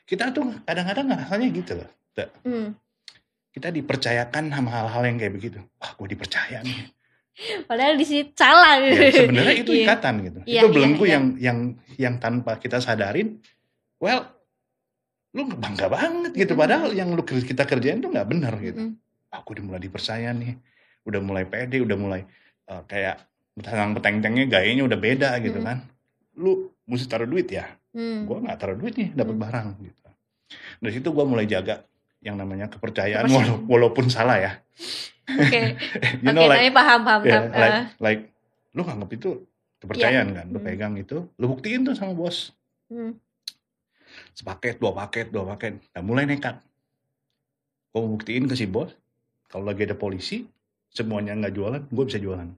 [0.03, 1.89] kita tuh kadang-kadang rasanya gitu loh
[2.43, 2.75] Hmm.
[3.49, 6.89] kita dipercayakan sama hal-hal yang kayak begitu wah gue dipercaya nih
[7.65, 8.93] Padahal di sini salah gitu.
[8.93, 9.83] ya, sebenarnya itu Iya.
[9.87, 11.13] ikatan gitu Iya, itu belenggu iya.
[11.15, 11.57] yang yang
[11.95, 13.39] yang tanpa kita sadarin
[13.97, 14.27] well
[15.31, 19.01] lu bangga banget gitu padahal yang lu kita kerjain tuh nggak benar gitu Mm-mm.
[19.33, 20.53] Aku udah mulai dipercaya nih
[21.03, 22.21] udah mulai pede udah mulai
[22.67, 23.17] uh, kayak
[23.53, 25.67] petang peteng-tengnya gayanya udah beda gitu Mm-mm.
[25.67, 25.77] kan
[26.35, 26.51] lu
[26.85, 28.25] mesti taruh duit ya Hmm.
[28.25, 29.43] gue nggak taruh duit nih dapat Hmm.
[29.43, 30.01] barang gitu
[30.79, 31.85] dari situ gue mulai jaga
[32.19, 34.51] yang namanya kepercayaan wala- walaupun salah ya
[35.29, 35.77] Oke.
[36.25, 37.21] you Oke, know like paham paham.
[37.21, 37.53] ya, paham.
[37.53, 37.85] like Ah.
[37.99, 38.21] like
[38.71, 39.29] lu nganggap itu
[39.77, 40.65] kepercayaan kan lu Hmm.
[40.65, 42.49] pegang itu lu buktiin tuh sama bos
[42.89, 43.13] Hmm.
[44.33, 46.57] sepaket dua paket dua paket nah mulai nekat
[47.91, 48.89] gue buktiin ke si bos
[49.53, 50.49] kalau lagi ada polisi
[50.89, 52.49] semuanya nggak jualan gue bisa jualan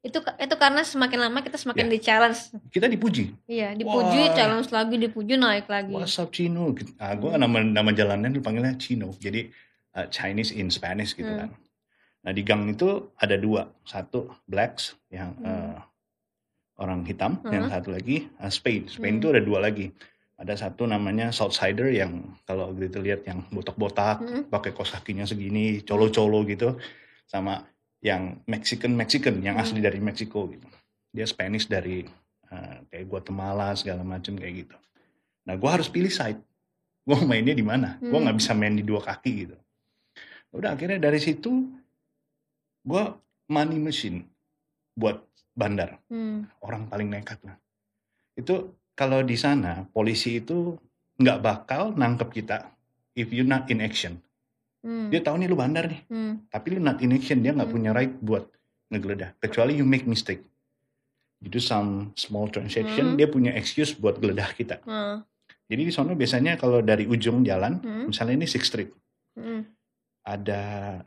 [0.00, 1.92] Itu itu karena semakin lama kita semakin Ya.
[1.92, 2.40] di challenge.
[2.72, 4.32] kita dipuji Iya, dipuji, Wah.
[4.32, 5.92] challenge lagi, dipuji naik lagi.
[5.92, 7.36] what's up Cino ah gue Hmm.
[7.36, 9.52] nama nama jalannya dipanggilnya Cino jadi
[9.92, 11.44] uh, Chinese in Spanish gitu Hmm.
[11.44, 11.50] kan
[12.20, 15.44] nah di gang itu ada dua satu blacks yang Hmm.
[15.44, 15.78] uh,
[16.80, 17.52] orang hitam Hmm.
[17.52, 18.92] yang satu lagi uh, Spain Hmm.
[18.96, 19.92] Spain itu ada dua lagi
[20.40, 24.42] ada satu namanya Southsider yang kalau gitu lihat yang botak-botak Hmm.
[24.48, 26.80] pakai kos kakinya segini colo-colo gitu
[27.28, 27.68] sama
[28.00, 29.64] yang Mexican Mexican yang Hmm.
[29.68, 30.64] asli dari Meksiko gitu
[31.12, 32.08] dia Spanish dari
[32.48, 34.76] uh, kayak Guatemala segala macam kayak gitu
[35.44, 36.40] nah gue harus pilih side
[37.04, 38.24] gue mainnya di mana gue Hmm.
[38.24, 39.56] nggak bisa main di dua kaki gitu
[40.56, 41.68] udah akhirnya dari situ
[42.80, 43.02] gue
[43.52, 44.24] money machine
[44.96, 45.20] buat
[45.52, 46.48] bandar Hmm.
[46.64, 47.60] orang paling nekat lah
[48.34, 50.76] itu kalau di sana polisi itu
[51.16, 52.68] nggak bakal nangkep kita
[53.16, 54.20] if you not in action
[54.80, 55.12] Hmm.
[55.12, 56.44] dia tahu nih lu bandar nih Hmm.
[56.48, 57.76] tapi lu not in action dia nggak Hmm.
[57.80, 58.48] punya right buat
[58.88, 60.40] ngegeledah kecuali you make mistake
[61.40, 63.16] you do some small transaction Hmm.
[63.20, 65.20] dia punya excuse buat geledah kita Hmm.
[65.68, 68.08] jadi di sana biasanya kalau dari ujung jalan Hmm.
[68.08, 68.88] misalnya ini Sixth Street
[69.36, 69.68] Hmm.
[70.24, 70.60] ada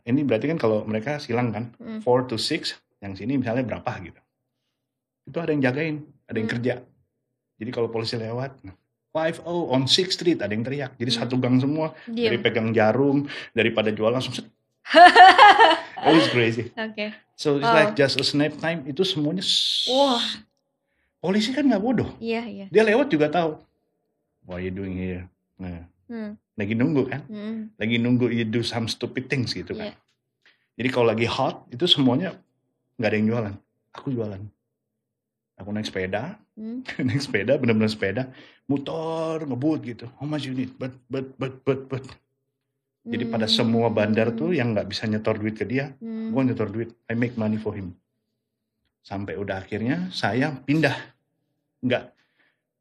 [0.06, 1.98] ini berarti kan kalau mereka silang kan Hmm.
[1.98, 4.22] 4 to 6 yang sini misalnya berapa gitu
[5.26, 5.96] itu ada yang jagain
[6.30, 6.54] ada yang Hmm.
[6.54, 6.74] kerja
[7.64, 8.52] jadi kalau polisi lewat
[9.10, 11.18] 5 on 6 street ada yang teriak jadi Hmm.
[11.24, 12.44] satu gang semua dari Diam.
[12.44, 14.44] pegang jarum daripada jual langsung set.
[16.04, 17.16] it was crazy Oke.
[17.32, 17.72] so it's Wow.
[17.74, 19.40] like just a snap time itu semuanya
[19.88, 20.20] Wah,
[21.18, 22.66] polisi kan nggak bodoh iya iya.
[22.68, 23.56] dia lewat juga tahu
[24.44, 25.24] what are you doing here
[25.56, 26.36] nah, Hmm.
[26.52, 27.72] lagi nunggu kan Hmm.
[27.80, 29.96] lagi nunggu you do some stupid things gitu kan Iya.
[30.76, 32.36] jadi kalau lagi hot itu semuanya
[33.00, 33.54] nggak ada yang jualan
[33.90, 34.42] aku jualan
[35.54, 36.38] aku naik sepeda.
[36.58, 36.82] Hmm.
[37.06, 38.22] naik sepeda bener-bener sepeda.
[38.66, 40.06] Muter ngebut gitu.
[40.18, 42.04] How much you need but but but but but
[43.04, 46.32] jadi pada semua bandar tuh yang nggak bisa nyetor duit ke dia Hmm.
[46.32, 46.96] gua nyetor duit.
[47.04, 47.92] I make money for him.
[49.04, 50.96] Sampai udah akhirnya saya pindah.
[51.84, 52.04] Nggak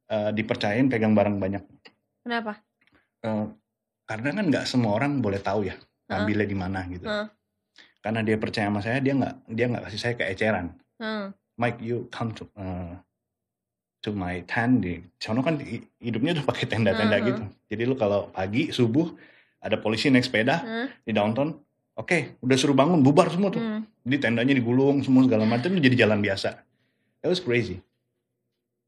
[0.07, 1.63] eh, dipercayain pegang barang banyak.
[2.23, 2.55] Kenapa?
[3.19, 3.45] Eh,
[4.07, 5.75] karena kan nggak semua orang boleh tahu ya
[6.07, 7.07] ambilnya di mana gitu.
[7.07, 7.27] Heeh.
[8.03, 10.75] karena dia percaya sama saya dia nggak dia nggak kasih saya keeceran.
[10.99, 11.31] Hmm.
[11.55, 12.97] Mike you come to uh,
[13.99, 17.25] to my tent di sono kan hi- hidupnya udah pakai tenda-tenda Mhm.
[17.25, 19.13] gitu jadi lu kalau pagi subuh
[19.59, 20.87] ada polisi naik sepeda Hmm.
[20.99, 21.55] di downtown
[21.93, 23.81] oke udah suruh bangun bubar semua tuh Hmm.
[24.01, 26.59] jadi tendanya digulung semua segala macam itu jadi jalan biasa.
[27.21, 27.79] That was crazy.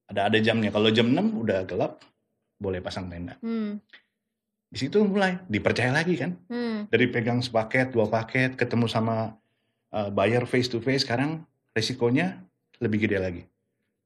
[0.05, 0.69] Ada ada jamnya.
[0.69, 2.03] Kalau jam 6 udah gelap
[2.57, 3.39] boleh pasang tenda.
[3.39, 3.79] Hmm.
[4.65, 5.39] di situ mulai.
[5.47, 6.35] Dipercaya lagi kan?
[6.45, 6.91] Hmm.
[6.91, 9.39] dari pegang sepaket dua paket ketemu sama
[9.89, 12.43] uh, buyer face to face sekarang resikonya
[12.79, 13.43] lebih gede lagi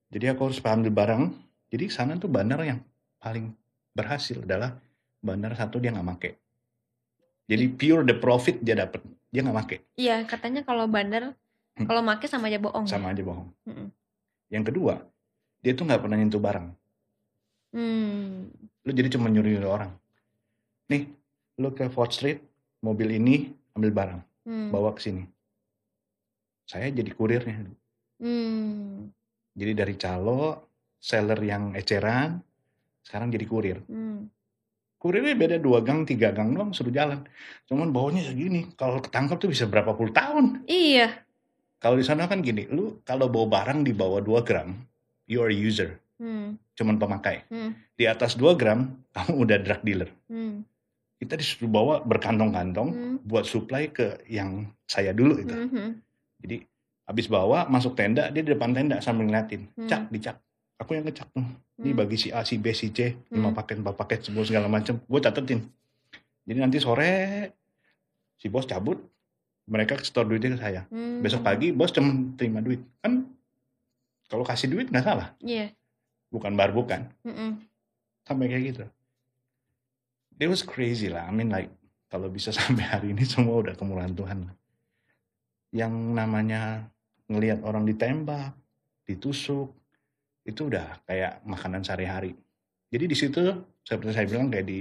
[0.10, 1.24] jadi aku harus ambil barang
[1.70, 2.82] jadi sana tuh bandar yang
[3.18, 3.54] paling
[3.92, 4.78] berhasil adalah
[5.20, 6.32] bandar satu dia nggak make
[7.46, 11.34] jadi pure the profit dia dapat dia nggak make Iya, katanya kalau bandar
[11.80, 11.88] Hmm.
[11.88, 12.84] kalau make sama aja bohong.
[12.84, 12.92] ya?
[12.92, 13.88] sama aja bohong Mm-mm.
[14.52, 15.00] yang kedua
[15.60, 16.68] dia tuh nggak pernah nyentuh barang
[17.72, 18.52] Hmm.
[18.84, 19.92] lu jadi cuma nyuri nyuri orang
[20.90, 21.08] nih
[21.56, 22.42] lu ke Fort Street
[22.82, 24.74] mobil ini ambil barang Hmm.
[24.74, 25.24] bawa ke sini
[26.66, 27.64] saya jadi kurirnya
[28.20, 29.10] Hmm.
[29.56, 32.40] Jadi dari calo, seller yang eceran,
[33.04, 33.78] sekarang jadi kurir.
[33.88, 34.28] Hmm.
[35.00, 37.24] Kurirnya beda dua gang, tiga gang doang, suruh jalan.
[37.72, 40.68] Cuman bawanya segini, kalau ketangkap tuh bisa berapa puluh tahun.
[40.68, 41.24] Iya.
[41.80, 44.76] Kalau di sana kan gini, lu kalau bawa barang di bawah 2 gram,
[45.32, 46.60] you are a user, Hmm.
[46.76, 47.48] cuman pemakai.
[47.48, 47.72] Hmm.
[47.96, 50.12] Di atas 2 gram, kamu udah drug dealer.
[50.28, 50.68] Hmm.
[51.16, 53.16] Kita disuruh bawa berkantong-kantong Hmm.
[53.24, 55.56] buat supply ke yang saya dulu itu.
[55.56, 56.04] Hmm.
[56.44, 56.68] Jadi
[57.10, 59.66] Habis bawa masuk tenda, dia di depan tenda sambil ngeliatin.
[59.74, 59.90] Hmm.
[59.90, 60.38] Cak, dicak.
[60.78, 61.42] Aku yang ngecak tuh.
[61.76, 61.98] Ini Hmm.
[61.98, 63.58] bagi si A, si B, si C, lima Hmm.
[63.58, 65.02] paket, empat paket, semua segala macam.
[65.02, 65.66] Gue catetin.
[66.46, 67.12] Jadi nanti sore
[68.36, 69.02] si bos cabut,
[69.66, 70.82] mereka store duitnya ke saya.
[70.88, 71.20] Hmm.
[71.20, 72.80] Besok pagi bos cuma terima duit.
[73.00, 73.26] Kan
[74.26, 75.74] kalau kasih duit nggak salah, Iya.
[76.30, 77.10] bukan bar bukan.
[77.22, 77.58] Mm-mm.
[78.22, 78.86] Sampai kayak gitu.
[80.38, 81.26] It was crazy lah.
[81.26, 81.74] I mean like
[82.08, 84.46] kalau bisa sampai hari ini semua udah kemurahan Tuhan.
[84.46, 84.56] lah.
[85.70, 86.62] Yang namanya
[87.30, 88.58] ngelihat orang ditembak,
[89.06, 89.70] ditusuk,
[90.44, 92.34] itu udah kayak makanan sehari-hari.
[92.90, 93.42] Jadi di situ
[93.86, 94.80] seperti saya bilang kayak di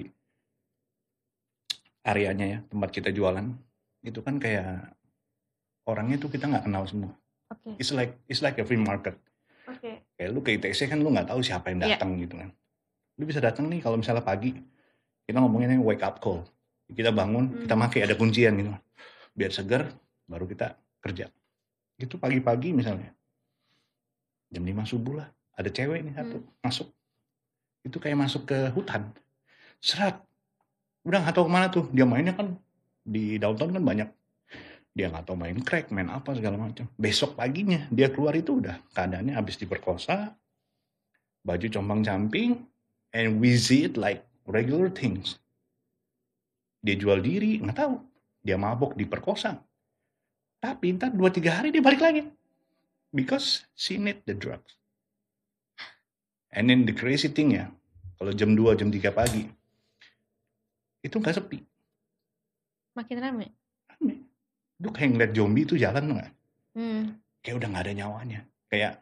[2.08, 3.44] areanya ya tempat kita jualan
[4.00, 4.96] itu kan kayak
[5.84, 7.12] orangnya tuh kita nggak kenal semua.
[7.52, 7.76] Oke.
[7.76, 9.16] It's like it's like a free market.
[9.68, 10.08] Oke.
[10.16, 12.00] Kayak lu ke ITC kan lu nggak tahu siapa yang Iya.
[12.00, 12.48] datang gitu kan.
[13.20, 14.56] Lu bisa datang nih kalau misalnya pagi
[15.28, 16.48] kita ngomongin yang wake up call.
[16.88, 17.84] Kita bangun, kita Hmm.
[17.84, 18.72] pakai ada kuncian gitu.
[19.36, 19.92] Biar segar
[20.24, 20.72] baru kita
[21.04, 21.28] kerja.
[21.98, 23.10] Itu pagi-pagi misalnya.
[24.48, 25.28] Jam 5 subuh lah.
[25.58, 26.88] Ada cewek nih satu masuk.
[27.82, 29.10] Itu kayak masuk ke hutan.
[29.82, 30.22] Serat.
[31.02, 31.90] Udah nggak tahu ke mana tuh.
[31.90, 32.54] Dia mainnya kan
[33.02, 34.08] di downtown kan banyak.
[34.94, 36.86] Dia nggak tahu main crack, main apa segala macam.
[36.98, 40.34] Besok paginya dia keluar itu udah keadaannya habis diperkosa,
[41.46, 42.66] baju compang camping,
[43.14, 45.38] and we see it like regular things.
[46.82, 47.94] Dia jual diri, nggak tahu.
[48.42, 49.62] Dia mabok, diperkosa.
[50.58, 52.26] Tapi ntar 2-3 hari dia balik lagi.
[53.14, 54.76] Because she need the drugs.
[56.52, 57.70] And then the crazy thing ya,
[58.18, 59.46] kalau jam 2, jam 3 pagi,
[61.04, 61.62] itu nggak sepi.
[62.98, 63.46] Makin rame.
[63.86, 64.14] Rame.
[64.82, 66.32] Lu kayak ngeliat zombie itu jalan tuh nggak?
[66.74, 67.02] Hmm.
[67.40, 68.40] Kayak udah nggak ada nyawanya.
[68.66, 68.92] Kayak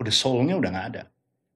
[0.00, 1.02] udah soulnya udah nggak ada.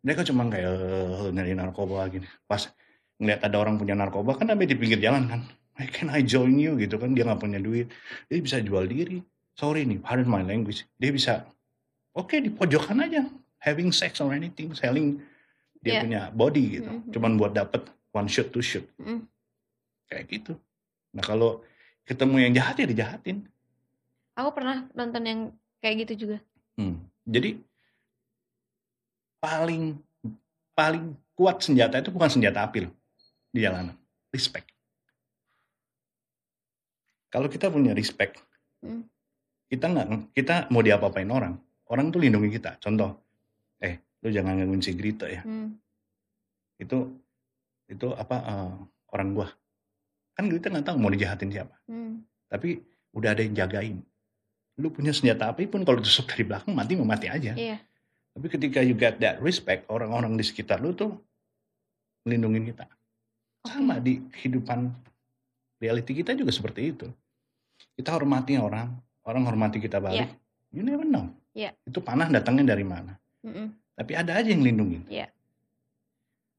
[0.04, 2.28] Mereka cuma kayak eh, nyari narkoba gini.
[2.44, 2.68] Pas
[3.16, 5.40] ngeliat ada orang punya narkoba kan sampai di pinggir jalan kan.
[5.76, 7.12] Hey, can I join you gitu kan.
[7.12, 7.92] Dia nggak punya duit.
[8.32, 9.20] Dia bisa jual diri.
[9.52, 10.88] Sorry nih, pardon my language.
[10.96, 11.44] Dia bisa,
[12.16, 13.28] oke di pojokan aja.
[13.60, 14.72] Having sex or anything.
[14.72, 15.20] Selling
[15.84, 16.02] dia Iya.
[16.02, 16.90] punya body gitu.
[16.90, 17.12] Mhm.
[17.12, 18.84] Cuman buat dapet one shot, two shot.
[19.00, 19.28] Mm.
[20.08, 20.52] Kayak gitu.
[21.12, 21.60] Nah kalau
[22.04, 23.44] ketemu yang jahat ya dijahatin.
[24.36, 25.40] Aku pernah nonton yang
[25.80, 26.38] kayak gitu juga.
[26.76, 27.00] Hmm.
[27.24, 27.56] Jadi
[29.40, 29.96] paling
[30.76, 32.92] paling kuat senjata itu bukan senjata api loh
[33.48, 33.96] di jalanan.
[34.28, 34.75] Respect.
[37.36, 38.40] Kalau kita punya respect,
[38.80, 39.04] Hmm.
[39.68, 41.60] kita nggak kita mau diapa-apain orang,
[41.92, 42.80] orang tuh lindungi kita.
[42.80, 43.12] Contoh,
[43.76, 45.44] eh lu jangan gangguin si Grita ya.
[45.44, 45.76] Hmm.
[46.80, 47.12] Itu
[47.92, 48.72] itu apa eh,
[49.12, 49.52] orang gua.
[50.32, 51.76] Kan Grita nggak tahu mau dijahatin siapa.
[51.84, 52.24] Hmm.
[52.48, 52.80] Tapi
[53.12, 54.00] udah ada yang jagain.
[54.80, 57.52] Lu punya senjata api pun kalau tusuk dari belakang mati mau mati aja.
[57.52, 57.76] Iya.
[58.32, 61.12] Tapi ketika you get that respect, orang-orang di sekitar lu tuh
[62.24, 62.88] melindungi kita.
[63.68, 64.88] Sama di kehidupan
[65.80, 67.08] reality kita juga seperti itu.
[67.96, 68.92] Kita hormati orang,
[69.24, 70.28] orang hormati kita balik.
[70.70, 71.32] You never know.
[71.56, 71.72] Iya.
[71.82, 73.16] Itu panah datangnya dari mana.
[73.40, 73.72] Mm-mm.
[73.96, 75.08] Tapi ada aja yang lindungin.
[75.08, 75.32] Oke.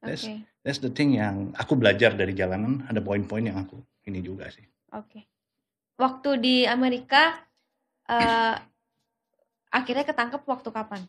[0.01, 0.25] That's-
[0.67, 2.83] That's the thing yang aku belajar dari jalanan.
[2.91, 4.67] Ada poin-poin yang aku ini juga sih.
[4.91, 5.23] Oke.
[5.95, 7.39] Waktu di Amerika
[8.03, 8.55] eh
[9.77, 11.01] akhirnya ketangkep waktu kapan?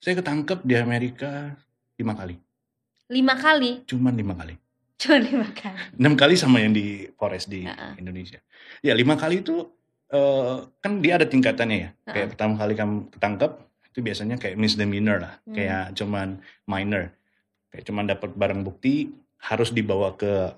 [0.00, 1.52] Saya ketangkep di Amerika
[2.00, 2.40] lima kali.
[3.12, 3.84] Lima kali.
[3.84, 4.56] Cuman lima kali.
[5.00, 5.96] Cuma lima kali.
[5.96, 7.96] enam kali sama yang di Forest di Heeh.
[7.96, 8.36] Indonesia.
[8.80, 9.64] Ya lima kali itu
[10.08, 11.90] eh, kan dia ada tingkatannya ya.
[12.04, 12.28] Kayak Heeh.
[12.34, 13.50] pertama kali kamu ketangkep
[13.90, 15.54] itu biasanya kayak misdemeanor lah, Hmm.
[15.54, 16.28] kayak cuman
[16.64, 17.10] minor,
[17.68, 20.54] kayak cuman dapat barang bukti harus dibawa ke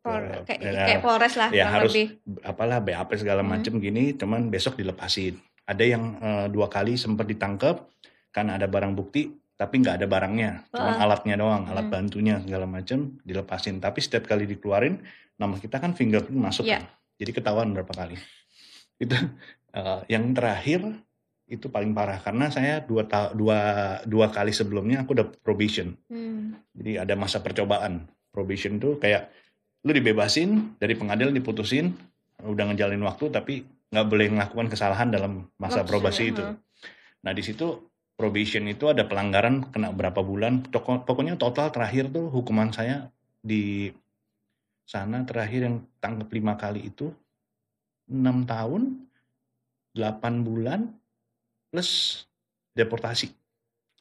[0.00, 2.20] Pol- kayak, ya, kayak Polres lah ya harus lebih.
[2.42, 3.50] apalah BAP segala Hmm.
[3.52, 5.34] macem gini, cuman besok dilepasin.
[5.64, 7.88] Ada yang eh, dua kali sempat ditangkap
[8.30, 11.04] karena ada barang bukti tapi nggak ada barangnya, cuman Heeh.
[11.04, 11.94] alatnya doang, alat Hmm.
[11.96, 13.80] bantunya segala macem dilepasin.
[13.80, 15.00] Tapi setiap kali dikeluarin
[15.36, 16.84] nama kita kan fingerprint masuk Iya.
[16.84, 16.92] kan.
[17.16, 18.16] Jadi ketahuan berapa kali.
[19.02, 19.16] Itu
[19.72, 20.84] eh, yang terakhir
[21.46, 23.58] itu paling parah karena saya dua, ta- dua,
[24.02, 25.94] dua kali sebelumnya aku udah probation.
[26.10, 26.58] Hmm.
[26.74, 28.08] Jadi ada masa percobaan.
[28.34, 29.30] Probation itu kayak
[29.86, 31.94] lu dibebasin dari pengadilan diputusin,
[32.42, 36.42] udah ngejalin waktu tapi nggak boleh melakukan kesalahan dalam masa Waktu, probasi itu.
[37.22, 37.86] Nah di situ
[38.16, 40.64] probation itu ada pelanggaran kena berapa bulan.
[40.72, 43.12] Pokoknya total terakhir tuh hukuman saya
[43.44, 43.92] di
[44.88, 47.12] sana terakhir yang tangkap lima kali itu
[48.08, 49.04] enam tahun,
[49.92, 50.92] 8 bulan
[51.70, 52.22] plus
[52.72, 53.34] deportasi.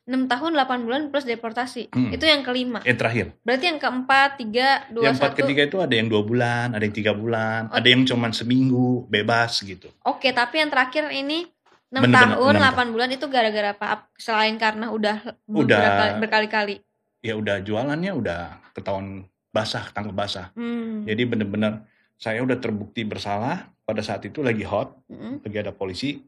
[0.06, 1.90] 6 tahun 8 bulan plus deportasi.
[1.90, 2.14] Hmm.
[2.14, 2.86] Itu yang kelima.
[2.86, 3.26] Yang terakhir.
[3.42, 5.40] Berarti yang keempat, tiga, dua, yang empat satu.
[5.42, 7.82] ketiga itu ada yang dua bulan, ada yang tiga bulan, Oh.
[7.82, 9.90] ada yang cuman seminggu bebas gitu.
[10.06, 11.50] Oke, tapi yang terakhir ini
[11.94, 13.86] 6 Bener-bener, tahun, enam 8 bulan itu gara-gara apa?
[13.94, 16.18] Ap- Selain karena udah, Udah.
[16.18, 16.82] berkali-kali.
[17.22, 20.48] Ya udah jualannya udah ketahuan basah, tangkap basah.
[20.58, 21.06] Hmm.
[21.08, 21.86] Jadi bener-bener
[22.18, 25.46] saya udah terbukti bersalah pada saat itu lagi hot, Mm-mm.
[25.46, 26.20] lagi ada polisi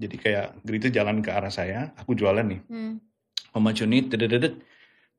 [0.00, 2.60] Jadi kayak Grito jalan ke arah saya, aku jualan nih.
[2.72, 2.96] Hmm.
[3.52, 4.56] Mama Cuni, dedet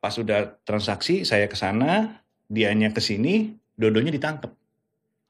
[0.02, 2.18] Pas udah transaksi, saya ke sana,
[2.50, 4.50] dianya ke sini, dodonya ditangkap.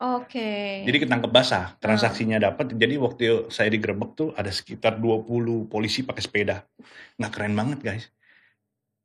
[0.02, 0.82] Oke.
[0.82, 2.74] Jadi ketangkep basah, transaksinya dapat.
[2.74, 6.66] Jadi waktu saya digerebek tuh ada sekitar 20 polisi pakai sepeda.
[7.22, 8.10] Nggak keren banget guys.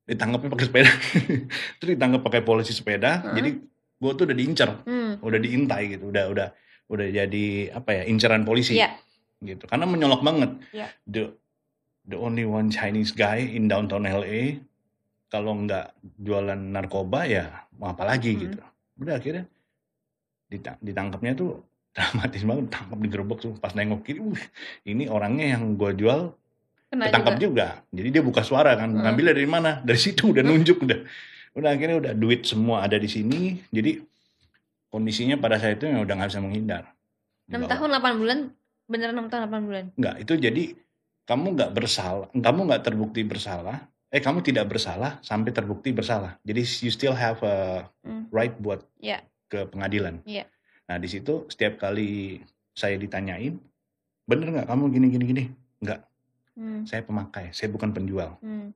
[0.09, 0.90] Ditangkapnya pakai sepeda.
[1.78, 3.20] Terus ditangkap pakai polisi sepeda.
[3.20, 3.34] Heeh.
[3.36, 3.51] Jadi
[3.97, 5.20] gue tuh udah diincer, Hmm.
[5.20, 6.49] udah diintai gitu, udah udah
[6.86, 8.97] udah jadi apa ya inceran polisi Iya.
[9.44, 9.68] gitu.
[9.68, 10.51] Karena menyolok banget.
[10.72, 10.88] Iya.
[11.05, 11.22] The
[12.09, 14.64] the only one Chinese guy in downtown LA
[15.28, 15.92] kalau nggak
[16.22, 17.44] jualan narkoba ya
[17.76, 18.40] mau apa lagi Hmm.
[18.49, 18.59] gitu.
[18.97, 19.44] Udah akhirnya
[20.80, 21.62] ditangkapnya tuh
[21.97, 24.44] dramatis banget, tangkap digerebek tuh pas nengok kiri, "Wih,
[24.84, 26.28] ini orangnya yang gue jual
[26.86, 27.42] Kena ketangkap juga.
[27.82, 27.97] juga.
[27.97, 29.01] Jadi dia buka suara kan, Hmm.
[29.03, 29.70] ngambil dari mana?
[29.86, 31.01] Dari situ udah nunjuk udah.
[31.57, 33.59] Udah akhirnya udah duit semua ada di sini.
[33.72, 33.97] Jadi
[34.86, 36.84] kondisinya pada saat itu ya udah nggak bisa menghindar.
[37.49, 37.70] 6 Dibawa.
[37.72, 38.38] tahun 8 bulan.
[38.86, 39.84] Beneran 6 tahun 8 bulan.
[39.97, 40.64] Enggak, itu jadi
[41.26, 46.38] kamu nggak bersalah, kamu nggak terbukti bersalah, eh kamu tidak bersalah sampai terbukti bersalah.
[46.44, 48.30] Jadi you still have a Hmm.
[48.30, 49.24] right buat Iya.
[49.47, 50.22] Ke pengadilan.
[50.22, 50.47] Iya.
[50.86, 52.40] Nah di situ setiap kali
[52.72, 53.57] saya ditanyain,
[54.22, 55.44] bener nggak kamu gini gini gini?
[55.80, 56.01] Nggak,
[56.57, 56.82] Hmm.
[56.84, 58.40] saya pemakai, saya bukan penjual.
[58.40, 58.72] Hmm.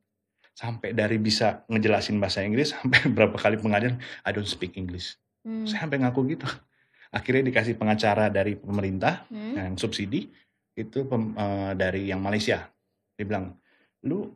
[0.53, 5.17] Sampai dari bisa ngejelasin bahasa Inggris sampai berapa kali pengadilan, I don't speak English.
[5.43, 5.65] Hmm.
[5.65, 6.45] Saya sampai ngaku gitu.
[7.17, 9.57] Akhirnya dikasih pengacara dari pemerintah Hmm.
[9.57, 10.31] yang subsidi
[10.75, 12.69] itu pem- eh, dari yang Malaysia.
[13.17, 13.57] Dia bilang,
[14.05, 14.31] lu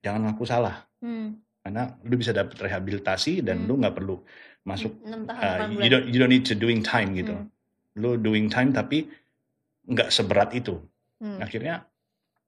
[0.00, 1.36] jangan ngaku salah Hmm.
[1.60, 3.66] karena lu bisa dapat rehabilitasi dan Hmm.
[3.66, 4.16] lu nggak perlu
[4.66, 4.92] masuk.
[5.06, 5.38] 6 tahun
[5.70, 5.84] 8 bulan.
[5.86, 7.32] you don't you don't need to doing time gitu.
[7.32, 7.48] Hmm.
[7.96, 9.06] Lu doing time tapi
[9.86, 10.82] nggak seberat itu.
[11.22, 11.38] Hmm.
[11.38, 11.86] Akhirnya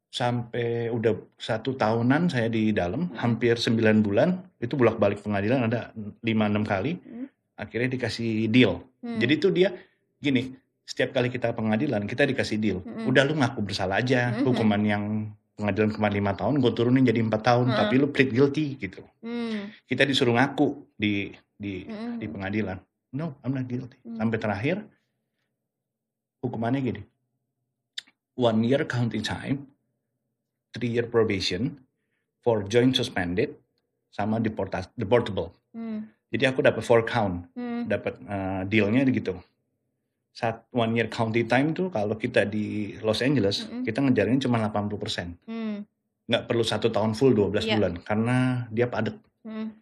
[0.09, 3.17] sampai udah satu tahunan saya di dalam, Hmm.
[3.17, 5.95] hampir 9 bulan itu bolak balik pengadilan ada
[6.25, 6.99] 5-6 kali.
[6.99, 7.27] Hmm.
[7.55, 8.83] Akhirnya dikasih deal.
[9.01, 9.21] Hmm.
[9.23, 9.71] Jadi tuh dia
[10.19, 10.53] gini,
[10.89, 12.79] setiap kali kita pengadilan kita dikasih deal.
[12.81, 13.13] Mm-mm.
[13.13, 14.33] Udah lu ngaku bersalah aja.
[14.33, 14.43] Mhm.
[14.49, 15.05] Hukuman yang
[15.53, 17.67] pengadilan kemarin lima tahun, gue turunin jadi empat tahun.
[17.69, 17.77] Mm.
[17.77, 19.03] Tapi lu plead guilty gitu.
[19.21, 19.69] Hmm.
[19.85, 22.17] Kita disuruh ngaku di di Hmm.
[22.17, 22.79] di pengadilan.
[23.11, 23.99] No, I'm not guilty.
[24.05, 24.17] Mm.
[24.17, 24.77] Sampai terakhir
[26.39, 27.03] hukumannya gini.
[28.39, 29.67] One year county time,
[30.71, 31.83] three year probation,
[32.39, 33.59] for joint suspended,
[34.09, 35.51] sama deporta- deportable.
[35.75, 36.07] Hmm.
[36.31, 37.45] Jadi aku dapat four count.
[37.53, 37.67] Hmm.
[37.89, 39.39] dapat uh, dealnya gitu.
[40.31, 43.83] Saat one year county time tuh kalau kita di Los Angeles Mm-mm.
[43.83, 45.35] kita ngejarinnya cuma 80%.
[45.49, 45.83] Hmm.
[46.29, 47.75] Nggak perlu satu tahun full 12 Iya.
[47.75, 48.37] bulan karena
[48.69, 49.17] dia padat.
[49.41, 49.73] Hmm.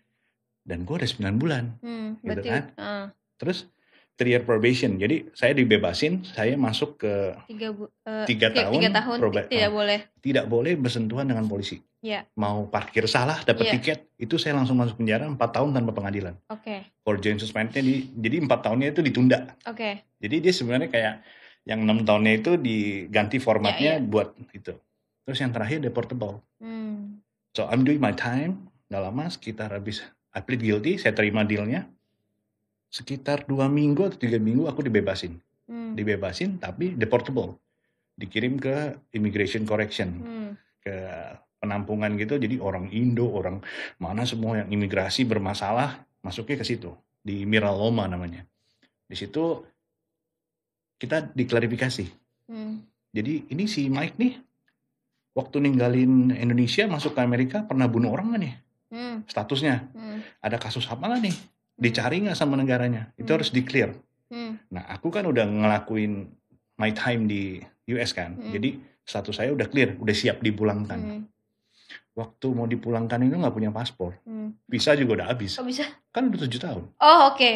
[0.67, 1.65] Dan gue udah 9 bulan.
[1.79, 2.19] Hmm.
[2.19, 2.65] Gitu kan.
[2.75, 3.07] ah,
[3.39, 3.71] Terus
[4.17, 4.97] three year probation.
[4.97, 9.63] Jadi saya dibebasin, saya masuk ke tiga, bu, eh, Tiga tiga- tahun tiga tahun tidak
[9.63, 9.73] ah.
[9.73, 9.99] boleh.
[10.19, 11.79] tidak boleh bersentuhan dengan polisi.
[12.01, 12.25] Iya.
[12.35, 13.73] Mau parkir salah dapat Iya.
[13.77, 16.35] tiket, itu saya langsung masuk penjara 4 tahun tanpa pengadilan.
[16.49, 16.89] Oke.
[17.01, 19.53] For joint suspendednya di, jadi 4 tahunnya itu ditunda.
[19.65, 20.01] Oke.
[20.17, 21.15] Jadi dia sebenarnya kayak
[21.67, 24.73] yang enam tahunnya itu diganti formatnya Iya, buat itu.
[25.23, 26.41] Terus yang terakhir deportable.
[26.57, 27.21] Hmm.
[27.53, 28.71] So I'm doing my time.
[28.87, 30.01] Gak lama sekitar habis
[30.37, 31.89] I plead guilty, saya terima dealnya.
[32.93, 35.41] Sekitar dua minggu atau tiga minggu aku dibebasin.
[35.65, 35.97] Hmm.
[35.97, 37.57] Dibebasin tapi deportable.
[38.21, 40.09] Dikirim ke immigration correction.
[40.21, 40.51] Hmm.
[40.85, 40.95] Ke
[41.57, 42.37] penampungan gitu.
[42.37, 43.65] Jadi orang Indo, orang
[43.97, 46.93] mana semua yang imigrasi bermasalah masuknya ke situ.
[47.25, 48.45] Di Miraloma namanya.
[49.09, 49.65] Di situ
[51.01, 52.07] kita diklarifikasi.
[52.53, 52.85] Hmm.
[53.17, 54.37] Jadi ini si Mike nih
[55.33, 58.55] waktu ninggalin Indonesia masuk ke Amerika pernah bunuh orang nggak nih
[58.87, 59.27] Hmm.
[59.27, 59.91] statusnya?
[59.91, 60.23] Hmm.
[60.39, 61.37] Ada kasus apa nggak nih?
[61.75, 63.11] Dicari nggak sama negaranya?
[63.15, 63.37] Itu Hmm.
[63.37, 63.93] harus di clear.
[64.27, 64.59] Hmm.
[64.71, 66.27] Nah aku kan udah ngelakuin
[66.77, 67.59] my time di
[67.89, 68.51] US kan, Hmm.
[68.51, 70.99] jadi status saya udah clear, udah siap dipulangkan.
[70.99, 71.23] Hmm.
[72.13, 74.57] Waktu mau dipulangkan itu nggak punya paspor, Hmm.
[74.67, 75.55] visa juga udah habis.
[75.55, 75.85] Kok bisa?
[76.11, 77.53] Kan udah tujuh tahun, Oh, oke.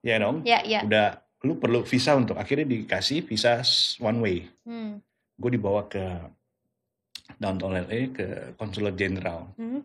[0.00, 0.42] ya dong.
[0.42, 0.82] Ya, ya.
[0.82, 3.62] Udah lu perlu visa untuk akhirnya dikasih visa
[3.98, 4.38] one way.
[4.62, 4.98] Hmm.
[5.36, 6.00] gue dibawa ke
[7.36, 8.26] downtown LA ke
[8.56, 9.84] konsulat jenderal Hmm.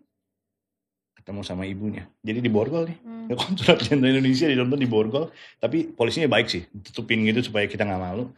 [1.22, 2.10] Ketemu sama ibunya.
[2.26, 2.98] Jadi di Borgol nih.
[3.06, 3.30] Hmm.
[3.38, 5.30] konsulat jenderal Indonesia di downtown di Borgol.
[5.62, 8.34] Tapi polisinya baik sih tutupin gitu supaya kita nggak malu.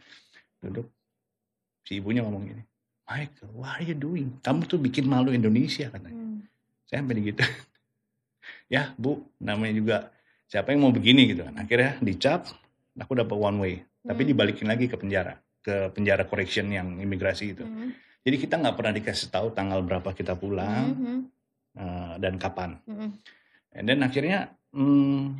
[0.60, 0.86] Duduk.
[1.84, 2.62] Si ibunya ngomong gini
[3.04, 4.36] Michael what are you doing?
[4.40, 6.14] Kamu tuh bikin malu Indonesia katanya.
[6.14, 6.44] Hmm.
[6.84, 7.40] saya sampai gitu.
[8.68, 9.96] Ya bu namanya juga
[10.48, 11.56] siapa yang mau begini gitu kan.
[11.56, 12.48] Akhirnya dicap
[12.96, 13.74] aku dapat one way.
[14.04, 14.30] Tapi Hmm.
[14.36, 17.64] dibalikin lagi ke penjara ke penjara correction yang imigrasi itu.
[17.64, 17.96] Hmm.
[18.24, 20.92] Jadi kita nggak pernah dikasih tahu tanggal berapa kita pulang.
[20.92, 21.20] Hmm.
[21.74, 22.78] Eh, dan kapan.
[22.84, 23.10] Hmm.
[23.70, 25.34] And then akhirnya hmm,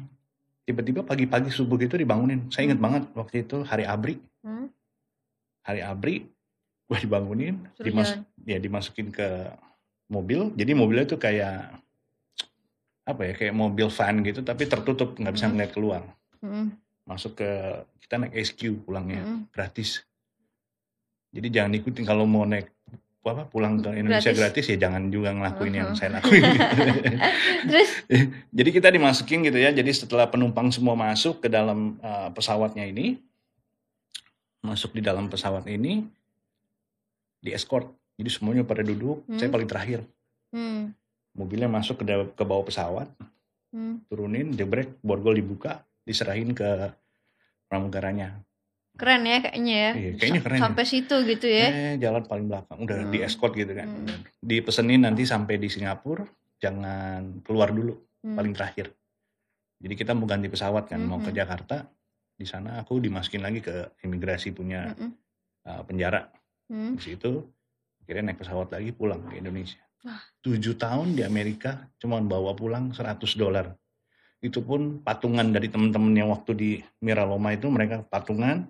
[0.63, 2.49] tiba-tiba pagi-pagi subuh gitu dibangunin.
[2.49, 4.69] Saya ingat banget waktu itu hari Abri, Hmm.
[5.63, 6.27] hari Abri,
[6.89, 8.25] gue dibangunin, Suruh dimas jalan.
[8.45, 9.29] ya dimasukin ke
[10.07, 10.53] mobil.
[10.53, 11.81] Jadi mobilnya itu kayak
[13.05, 15.53] apa ya, kayak mobil van gitu, tapi tertutup nggak bisa Hmm.
[15.55, 16.03] ngeliat keluar.
[16.41, 16.73] Hmm.
[17.05, 17.49] Masuk ke
[18.01, 19.45] kita naik SQ pulangnya Hmm.
[19.49, 20.05] gratis.
[21.31, 22.71] Jadi jangan ikutin kalau mau naik
[23.33, 24.65] apa pulang ke Indonesia Gratis.
[24.65, 25.99] gratis, ya jangan juga ngelakuin yang Uh-huh.
[25.99, 26.43] saya lakuin.
[27.71, 27.91] Terus
[28.59, 29.73] Jadi kita dimasukin gitu ya.
[29.73, 33.17] Jadi setelah penumpang semua masuk ke dalam uh, pesawatnya ini,
[34.61, 36.05] masuk di dalam pesawat ini,
[37.39, 37.89] di escort.
[38.17, 39.37] Jadi semuanya pada duduk, Hmm.
[39.37, 40.01] saya paling terakhir.
[40.53, 40.95] hmm,
[41.35, 43.11] Mobilnya masuk ke, ke bawah pesawat,
[43.75, 44.07] hmm.
[44.07, 46.95] turunin, jebrek, borgol dibuka, diserahin ke
[47.67, 48.39] pramugaranya.
[48.95, 49.91] Keren ya kayaknya ya.
[49.93, 50.63] Iya, kayaknya keren ya.
[50.63, 51.67] Sampai situ gitu ya.
[51.69, 53.11] Eh, jalan paling belakang, udah Hmm.
[53.11, 53.89] di escort gitu kan.
[53.91, 54.23] Hmm.
[54.39, 56.23] Dipesenin nanti sampai di Singapura,
[56.63, 58.39] jangan keluar dulu, Hmm.
[58.39, 58.95] paling terakhir.
[59.83, 61.37] Jadi kita mau ganti pesawat kan, mau ke Mhm.
[61.37, 61.77] Jakarta.
[62.35, 65.11] Di sana aku dimasukin lagi ke imigrasi punya Mm-mm.
[65.67, 66.31] uh, penjara.
[66.67, 66.99] Hmm.
[66.99, 67.47] Di situ
[68.03, 69.79] akhirnya naik pesawat lagi pulang ke Indonesia.
[70.03, 70.19] Wah.
[70.43, 73.71] Tujuh tahun di Amerika cuma bawa pulang 100 dolar.
[74.43, 76.71] Itu pun patungan dari teman-teman yang waktu di
[77.01, 78.67] Miraloma itu mereka patungan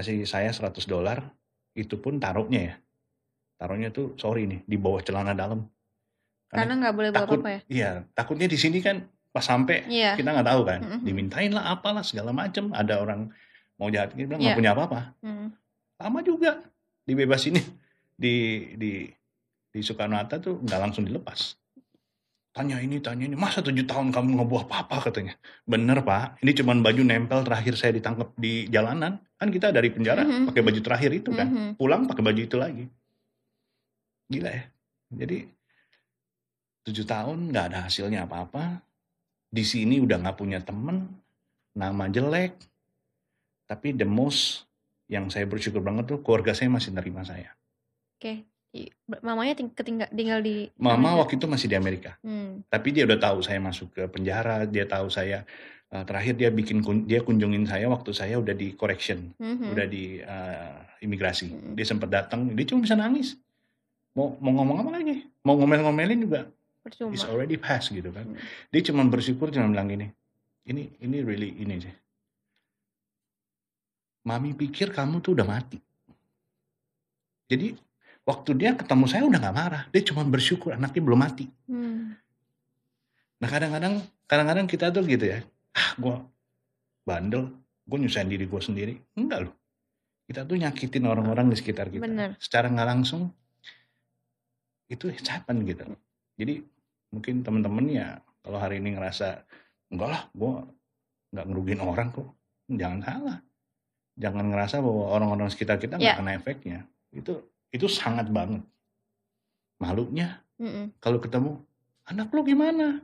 [0.00, 1.28] kasih saya 100 dolar.
[1.70, 2.74] Itu pun taruhnya ya.
[3.56, 5.68] Taruhnya tuh sorry nih di bawah celana dalam.
[6.48, 7.60] Karena nggak boleh bawa takut apa-apa ya.
[7.70, 10.18] iya takutnya di sini kan pas sampai Iya.
[10.18, 10.98] kita nggak tahu kan Mhm.
[11.06, 13.30] dimintain lah apalah segala macem ada orang
[13.78, 15.54] mau jahat kita bilang nggak punya apa-apa Hmm.
[15.94, 16.58] lama juga
[17.06, 17.54] dibebasin
[18.18, 18.34] di
[18.74, 19.06] di
[19.70, 21.54] di Soekarno Hatta tuh nggak langsung dilepas
[22.50, 26.82] tanya ini tanya ini masa tujuh tahun kamu bawa apa-apa katanya bener pak ini cuman
[26.82, 30.52] baju nempel terakhir saya ditangkap di jalanan kan kita dari penjara Mhm.
[30.52, 31.70] pakai baju terakhir itu kan Mhm.
[31.74, 32.84] pulang pakai baju itu lagi
[34.28, 34.64] gila ya
[35.10, 35.48] jadi
[36.82, 38.84] tujuh tahun nggak ada hasilnya apa-apa
[39.48, 41.08] di sini udah nggak punya temen
[41.72, 42.52] nama jelek
[43.64, 44.68] tapi the most
[45.08, 47.56] yang saya bersyukur banget tuh keluarga saya masih nerima saya
[48.14, 48.44] Oke.
[48.70, 51.18] I- Mamanya ting- ketinggal tinggal di mama Indonesia.
[51.18, 52.62] waktu itu masih di Amerika Hmm.
[52.68, 55.42] tapi dia udah tahu saya masuk ke penjara dia tahu saya
[55.90, 59.74] eh, terakhir dia bikin kun- dia kunjungin saya waktu saya udah di correction Mhm.
[59.74, 61.74] udah di eh, imigrasi Hmm.
[61.74, 63.34] dia sempat datang dia cuma bisa nangis
[64.12, 66.40] mau mau ngomong apa lagi mau ngomel-ngomelin juga
[66.80, 67.10] Percuma.
[67.10, 68.38] it's already past gitu kan Hmm.
[68.68, 70.06] dia cuma bersyukur cuma bilang gini
[70.64, 71.94] ini ini really ini sih
[74.22, 75.80] mami pikir kamu tuh udah mati
[77.48, 77.74] jadi
[78.22, 82.14] waktu dia ketemu saya udah nggak marah dia cuma bersyukur anaknya belum mati Hmm.
[83.40, 83.94] nah kadang-kadang
[84.26, 85.40] kadang-kadang kita tuh gitu ya
[85.80, 86.14] ah gue
[87.08, 87.48] bandel
[87.88, 88.94] gue nyusahin diri gue sendiri.
[89.16, 89.54] Enggak loh.
[90.28, 92.04] Kita tuh nyakitin orang-orang di sekitar kita.
[92.04, 92.36] Bener.
[92.38, 93.32] secara nggak langsung
[94.86, 95.82] itu happen gitu.
[96.36, 96.62] Jadi
[97.10, 98.06] mungkin temen-temen ya
[98.44, 99.42] kalau hari ini ngerasa
[99.90, 100.52] enggak lah gue
[101.34, 102.28] nggak ngerugiin orang kok.
[102.70, 103.38] Jangan salah.
[104.20, 106.18] Jangan ngerasa bahwa orang-orang sekitar kita nggak Ya.
[106.18, 106.78] kena efeknya.
[107.10, 107.40] Itu
[107.72, 108.62] itu sangat banget.
[109.80, 110.92] Malunya Mm-mm.
[111.00, 111.56] kalau ketemu
[112.04, 113.00] anak lu gimana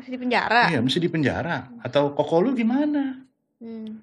[0.00, 0.72] Masih di penjara.
[0.72, 1.68] Iya, mesti di penjara.
[1.84, 3.20] Atau koko lu gimana?
[3.60, 4.00] Hmm.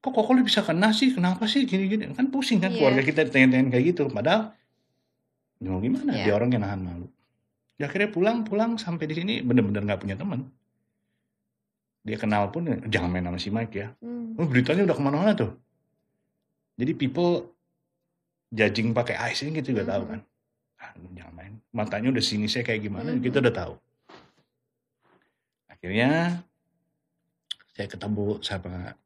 [0.00, 1.12] Kok koko lu bisa kena sih?
[1.12, 2.08] Kenapa sih gini-gini?
[2.16, 2.80] Kan pusing kan Iya.
[2.80, 4.08] keluarga kita ditanya-tanya kayak gitu.
[4.08, 4.56] Padahal
[5.60, 6.16] mau gimana?
[6.16, 6.24] Iya.
[6.24, 7.06] Dia orang yang nahan malu.
[7.76, 10.48] Dia akhirnya pulang-pulang sampai di sini bener-bener nggak punya teman.
[12.08, 13.92] Dia kenal pun jangan main sama si Mike ya.
[14.00, 14.32] Hmm.
[14.40, 15.52] Oh, beritanya udah ke mana-mana tuh.
[16.80, 17.52] Jadi people
[18.48, 20.10] judging pakai ice ini kita juga tahu Mhm.
[20.14, 20.20] kan.
[20.78, 21.52] Ah, jangan main.
[21.68, 23.20] Matanya udah sini saya kayak gimana, Mhm.
[23.20, 23.74] kita udah tahu.
[25.78, 26.42] Akhirnya
[27.70, 28.98] saya ketemu sama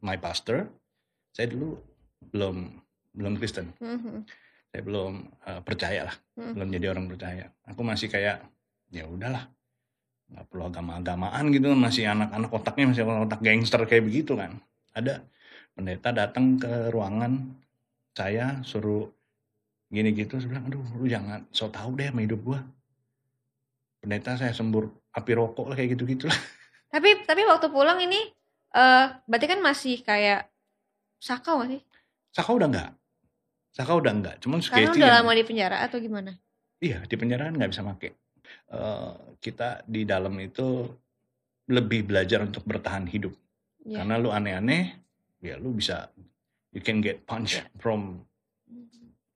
[0.00, 0.72] my pastor.
[1.36, 1.76] Saya dulu
[2.32, 2.80] belum
[3.12, 3.76] belum Kristen.
[3.76, 4.24] Mhm.
[4.72, 6.52] Saya belum eh, percaya lah, Mhm.
[6.56, 7.44] belum jadi orang percaya.
[7.68, 8.40] Aku masih kayak
[8.88, 9.52] ya udahlah,
[10.32, 14.56] nggak perlu agama-agamaan gitu, masih anak-anak otaknya masih otak gangster kayak begitu kan.
[14.96, 15.20] Ada
[15.76, 17.52] pendeta datang ke ruangan
[18.16, 19.12] saya suruh
[19.92, 22.60] gini gitu, saya bilang, aduh lu jangan so tau deh sama hidup gua.
[23.98, 26.38] Pendeta saya sembur api rokok lah kayak gitu-gitu lah.
[26.94, 28.16] Tapi tapi waktu pulang ini
[28.72, 30.48] eh berarti kan masih kayak
[31.20, 31.82] sakau gak sih?
[32.32, 32.90] Saka udah enggak.
[33.74, 34.36] Saka udah enggak.
[34.40, 36.32] Cuman Karena udah yang- lama di penjara atau gimana?
[36.78, 38.14] Iya, di penjara kan nggak bisa make.
[38.70, 40.86] Eh, kita di dalam itu
[41.68, 43.34] lebih belajar untuk bertahan hidup.
[43.84, 44.00] Iya.
[44.00, 44.94] Karena lu aneh-aneh,
[45.42, 46.08] ya lu bisa
[46.72, 48.22] you can get punch from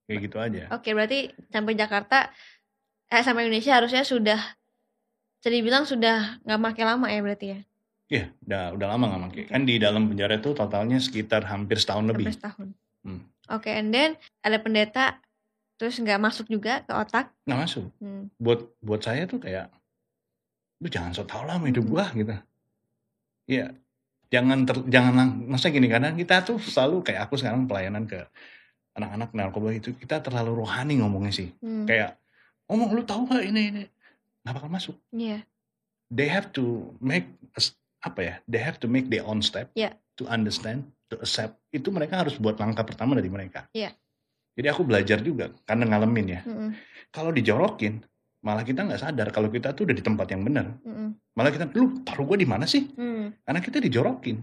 [0.07, 0.73] kayak gitu aja.
[0.73, 2.31] Oke, berarti sampai Jakarta
[3.13, 4.41] eh sampai Indonesia harusnya sudah
[5.37, 7.61] bisa dibilang sudah nggak makin lama ya berarti ya.
[8.13, 9.21] Iya, udah udah lama nggak.
[9.29, 9.43] Oke.
[9.53, 12.29] Kan di dalam penjara itu totalnya sekitar hampir setahun lebih.
[12.29, 12.69] Sampai setahun.
[13.05, 13.23] Hmm.
[13.53, 15.21] Oke, and then ada pendeta
[15.77, 17.35] terus nggak masuk juga ke otak.
[17.45, 17.85] Nggak masuk.
[18.01, 18.33] Hmm.
[18.41, 19.69] Buat buat saya tuh kayak
[20.81, 21.93] lu jangan so tau lah sama hidup Hmm.
[21.93, 22.35] gua gitu.
[23.51, 23.67] Iya,
[24.31, 28.23] jangan ter, jangan maksudnya gini kadang kita tuh selalu kayak aku sekarang pelayanan ke
[28.95, 31.51] anak-anak narkoba itu kita terlalu rohani ngomongnya sih.
[31.59, 31.85] Hmm.
[31.85, 32.22] Kayak
[32.67, 33.83] ngomong lu tahu gak ini ini
[34.43, 34.97] nggak bakal masuk.
[35.15, 35.47] Iya.
[36.13, 37.31] They have to make
[38.03, 38.35] apa ya?
[38.51, 39.95] They have to make their own step Iya.
[40.19, 40.91] to understand.
[41.13, 43.69] to accept itu mereka harus buat langkah pertama dari mereka.
[43.77, 43.93] Iya.
[44.57, 46.41] Jadi aku belajar juga karena ngalamin ya.
[46.49, 46.73] Mm-mm.
[47.13, 48.01] Kalau dijorokin
[48.41, 50.73] malah kita nggak sadar kalau kita tuh udah di tempat yang benar.
[50.81, 51.13] Mm-mm.
[51.37, 52.89] Malah kita lu taruh gue di mana sih?
[52.97, 53.45] Mm.
[53.45, 54.41] Karena kita dijorokin.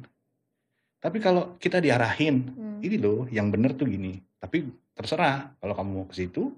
[1.02, 2.80] Tapi kalau kita diarahin, Mm.
[2.86, 4.22] ini loh yang benar tuh gini.
[4.38, 6.54] Tapi terserah kalau kamu mau ke situ,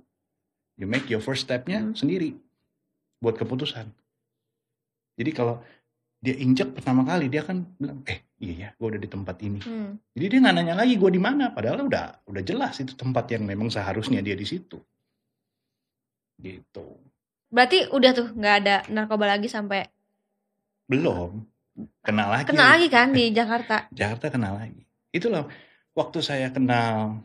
[0.82, 1.94] you make your first stepnya Hmm.
[1.94, 2.34] sendiri
[3.22, 3.86] buat keputusan.
[5.14, 5.62] Jadi kalau
[6.18, 9.62] dia injek pertama kali dia kan bilang, eh iya ya, gue udah di tempat ini.
[9.62, 9.98] Mm.
[10.14, 13.46] Jadi dia nggak nanya lagi gue di mana, padahal udah udah jelas itu tempat yang
[13.46, 14.78] memang seharusnya dia di situ.
[16.38, 16.86] Gitu.
[17.50, 19.86] Berarti udah tuh nggak ada narkoba lagi sampai
[20.86, 21.46] Belum.
[22.04, 22.52] Kenal lagi.
[22.52, 23.88] kena lagi kan di Jakarta.
[23.96, 24.84] Jakarta kenal lagi.
[25.10, 25.48] Itulah
[25.96, 27.22] waktu saya kenal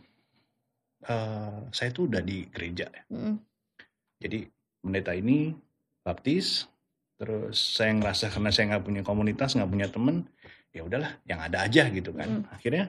[1.06, 3.02] eh saya tuh udah di gereja ya.
[3.14, 3.38] Mm-mm.
[4.18, 4.48] Jadi
[4.82, 5.54] pendeta ini
[6.02, 6.66] baptis,
[7.18, 10.26] terus saya ngerasa karena saya nggak punya komunitas, nggak punya temen,
[10.74, 12.42] ya udahlah, yang ada aja gitu kan.
[12.42, 12.54] Mm.
[12.54, 12.84] Akhirnya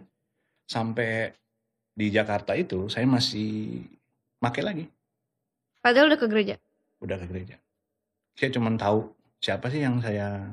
[0.66, 1.34] sampai
[1.98, 3.82] di Jakarta itu saya masih
[4.42, 4.86] make lagi,
[5.82, 6.56] Padahal udah ke gereja.
[7.02, 7.56] udah ke gereja.
[8.38, 10.46] Saya cuma tahu siapa sih yang saya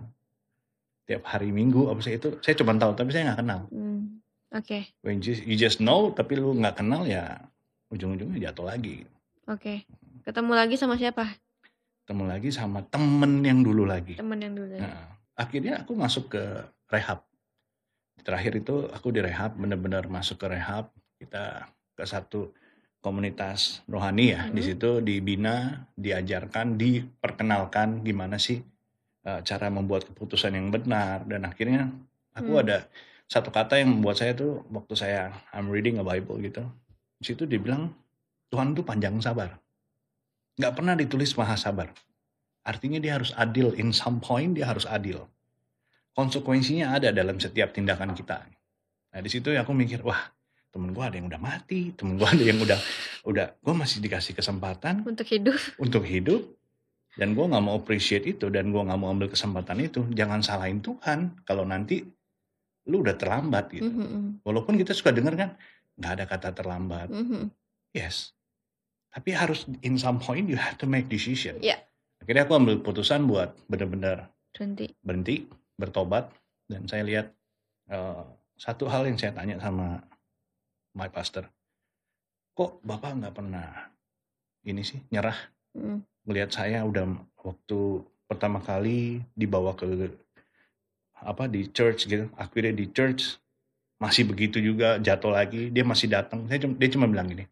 [1.05, 3.61] tiap hari Minggu apa sih itu, saya cuma tahu tapi saya nggak kenal.
[3.73, 4.21] Mm.
[4.55, 7.43] Oke, When you just, you just know tapi lu nggak kenal ya
[7.95, 9.07] ujung-ujungnya jatuh lagi.
[9.47, 9.87] oke.
[10.25, 11.37] Ketemu lagi sama siapa?
[12.05, 14.17] Ketemu lagi sama temen yang dulu lagi.
[14.17, 14.73] Temen yang dulu.
[14.73, 14.81] ya?
[14.83, 15.05] Nah,
[15.37, 16.43] akhirnya aku masuk ke
[16.89, 17.25] rehab.
[18.25, 20.89] Terakhir itu aku di rehab, benar-benar masuk ke rehab.
[21.21, 22.57] Kita ke satu
[23.05, 24.49] komunitas rohani ya.
[24.49, 24.67] Di Mhm.
[24.67, 28.65] situ dibina, diajarkan, diperkenalkan gimana sih
[29.25, 31.29] uh, cara membuat keputusan yang benar.
[31.29, 31.93] Dan akhirnya
[32.33, 32.63] aku Hmm.
[32.65, 32.89] ada
[33.29, 36.65] satu kata yang membuat saya tuh waktu saya I'm reading a Bible gitu.
[37.25, 37.89] Di situ dibilang
[38.53, 39.57] Tuhan itu panjang sabar.
[40.61, 41.89] Nggak pernah ditulis maha sabar.
[42.68, 43.72] Artinya dia harus adil.
[43.81, 45.25] In some point dia harus adil.
[46.12, 48.45] Konsekuensinya ada dalam setiap tindakan kita.
[48.45, 50.20] Nah di situ aku mikir, wah
[50.68, 52.77] temen gue ada yang udah mati, temen gue ada yang udah,
[53.25, 55.57] udah gue masih dikasih kesempatan Untuk hidup.
[55.89, 56.45] untuk hidup.
[57.16, 60.05] Dan gue nggak mau appreciate itu dan gue nggak mau ambil kesempatan itu.
[60.12, 62.05] Jangan salahin Tuhan kalau nanti
[62.85, 63.89] lu udah terlambat gitu.
[63.89, 65.51] Mhm, Walaupun kita suka denger kan,
[65.99, 67.09] nggak ada kata terlambat.
[67.11, 67.51] mhm.
[67.95, 68.35] Yes.
[69.15, 71.55] Tapi harus in some point you have to make decision.
[71.63, 71.79] Iya.
[72.19, 74.91] Akhirnya aku ambil putusan buat benar-benar Berhenti.
[75.03, 75.37] berhenti,
[75.79, 76.31] bertobat,
[76.67, 77.27] dan saya lihat
[77.87, 78.25] eh,
[78.59, 80.03] satu hal yang saya tanya sama
[80.95, 81.47] my pastor,
[82.55, 83.91] kok bapak nggak pernah
[84.65, 85.37] ini sih nyerah
[85.75, 86.07] Mm.
[86.23, 87.03] melihat saya udah
[87.43, 87.79] waktu
[88.31, 90.07] pertama kali dibawa ke
[91.19, 93.43] apa di church gitu, akhirnya di church
[93.99, 97.45] masih begitu juga jatuh lagi, dia masih datang, saya cuma, dia cuma bilang gini,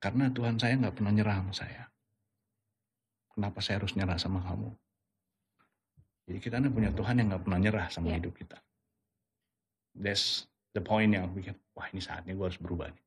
[0.00, 1.82] karena Tuhan saya nggak pernah nyerah sama saya,
[3.32, 4.72] kenapa saya harus nyerah sama kamu?
[6.24, 8.16] Jadi kita nih punya Tuhan yang nggak pernah nyerah sama Ya.
[8.16, 8.56] hidup kita.
[9.94, 13.04] That's the point yang aku pikir, wah ini saatnya gue harus berubah nih.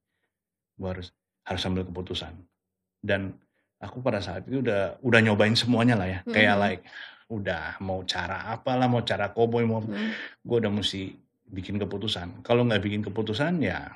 [0.77, 1.07] Gue harus
[1.43, 2.31] harus ambil keputusan.
[3.01, 3.33] Dan
[3.81, 6.19] aku pada saat itu udah udah nyobain semuanya lah ya.
[6.29, 6.61] Kayak Mhm.
[6.63, 6.83] like
[7.27, 10.13] udah mau cara apalah, mau cara koboi, mau Mm.
[10.47, 11.11] gue udah mesti
[11.47, 12.43] bikin keputusan.
[12.43, 13.87] Kalau nggak bikin keputusan ya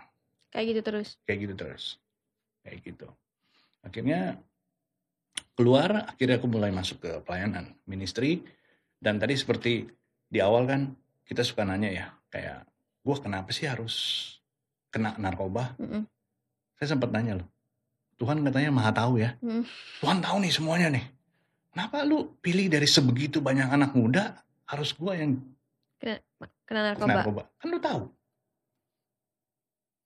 [0.52, 1.10] Kayak gitu terus.
[1.24, 1.84] kayak gitu terus.
[2.64, 3.08] Kayak gitu.
[3.82, 4.38] Akhirnya
[5.56, 8.44] keluar, akhirnya aku mulai masuk ke pelayanan ministry.
[9.02, 9.88] Dan tadi seperti
[10.30, 10.94] di awal kan
[11.26, 12.68] kita suka nanya ya, kayak
[13.02, 13.96] gue kenapa sih harus
[14.94, 15.74] kena narkoba?
[15.82, 16.06] Mm-mm.
[16.78, 17.48] Saya sempat nanya loh,
[18.22, 19.34] Tuhan katanya maha tahu ya.
[19.42, 19.66] Mm.
[20.04, 21.06] Tuhan tahu nih semuanya nih.
[21.72, 24.38] Kenapa lu pilih dari sebegitu banyak anak muda
[24.68, 25.40] harus gue yang
[26.02, 26.18] Kena,
[26.72, 27.16] kena kena narkoba.
[27.20, 27.44] narkoba?
[27.60, 28.02] Kan lu tahu.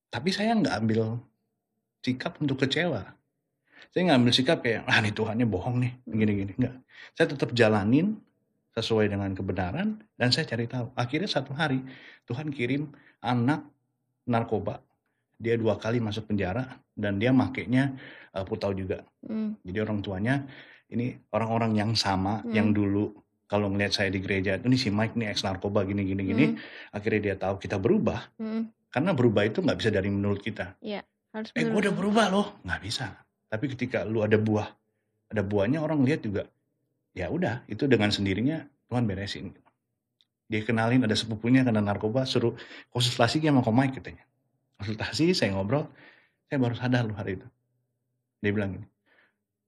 [0.10, 1.20] Tapi saya nggak ambil
[2.02, 3.04] sikap untuk kecewa.
[3.92, 6.18] Saya nggak ambil sikap kayak, ah nih Tuhannya bohong nih, Hmm.
[6.18, 6.54] gini-gini.
[6.58, 6.76] Enggak.
[7.14, 8.18] Saya tetap jalanin
[8.76, 10.92] sesuai dengan kebenaran dan saya cari tahu.
[11.00, 11.80] Akhirnya satu hari
[12.28, 12.92] Tuhan kirim
[13.24, 13.64] anak
[14.28, 14.84] narkoba.
[15.36, 17.96] Dia dua kali masuk penjara dan dia makainya
[18.32, 19.04] uh, putau juga.
[19.24, 19.60] Mm.
[19.68, 20.36] Jadi orang tuanya
[20.92, 22.52] ini orang-orang yang sama Hmm.
[22.56, 23.12] yang dulu
[23.46, 26.46] kalau ngelihat saya di gereja, ini si Mike nih ex narkoba gini gini gini.
[26.54, 26.58] Mm.
[26.98, 28.74] Akhirnya dia tahu kita berubah Mm.
[28.90, 30.78] karena berubah itu nggak bisa dari menurut kita.
[31.36, 33.12] Harus Eh gue udah berubah loh, nggak bisa.
[33.52, 34.72] Tapi ketika lu ada buah,
[35.30, 36.48] ada buahnya orang lihat juga,
[37.12, 39.52] ya udah itu dengan sendirinya Tuhan beresin.
[40.48, 42.56] Dia kenalin ada sepupunya kena narkoba, suruh
[42.94, 44.24] konsultasi sama Ko Mike katanya.
[44.78, 45.90] Konsultasi, saya ngobrol,
[46.48, 47.48] saya baru sadar loh hari itu.
[48.40, 48.88] Dia bilang gini,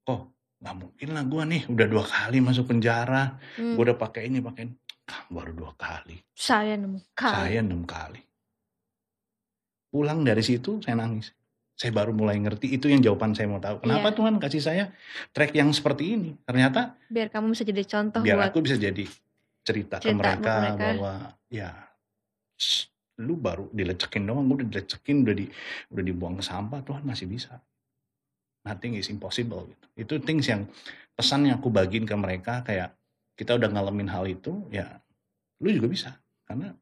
[0.05, 3.77] kok nggak mungkin lah gue nih udah dua kali masuk penjara, Mm.
[3.77, 4.75] gue udah pakai ini pakai ini.
[5.29, 7.35] Baru dua kali, Saya nemu kali.
[7.37, 8.19] saya enam kali.
[9.87, 11.31] Pulang dari situ saya nangis.
[11.71, 13.79] Saya baru mulai ngerti itu yang jawaban saya mau tahu.
[13.79, 14.17] Kenapa Iya.
[14.17, 14.83] Tuhan kasih saya
[15.31, 16.35] track yang seperti ini?
[16.41, 19.05] Ternyata Biar kamu bisa jadi contoh biar buat aku bisa jadi
[19.61, 20.81] cerita, ke Cerita mereka, buat mereka.
[20.81, 21.13] bahwa
[21.47, 21.69] ya
[22.57, 22.89] shh,
[23.19, 25.45] lu baru dilecekin doang, udah dilecekin, udah di
[25.87, 27.61] udah dibuang ke sampah, Tuhan masih bisa.
[28.67, 29.85] Nothing is impossible gitu.
[29.95, 30.67] Itu things yang
[31.15, 32.91] pesan yang aku bagiin ke mereka kayak
[33.39, 34.99] kita udah ngalamin hal itu, ya
[35.63, 36.11] lu juga bisa.
[36.43, 36.75] Karena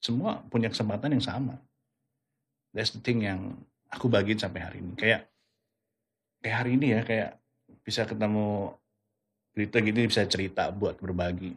[0.00, 1.60] semua punya kesempatan yang sama.
[2.72, 3.60] That's the thing yang
[3.92, 4.96] aku bagiin sampai hari ini.
[4.96, 5.28] Kayak
[6.40, 7.30] kayak hari ini ya, kayak
[7.82, 8.74] bisa ketemu
[9.56, 11.56] berita gini bisa cerita buat berbagi.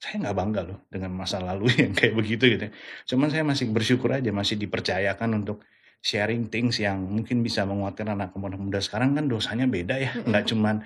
[0.00, 2.64] Saya nggak bangga loh dengan masa lalu yang kayak begitu gitu.
[2.68, 2.72] ya.
[3.04, 5.62] Cuman saya masih bersyukur aja masih dipercayakan untuk
[6.04, 10.84] sharing things yang mungkin bisa menguatkan anak muda sekarang kan dosanya beda ya, nggak cuman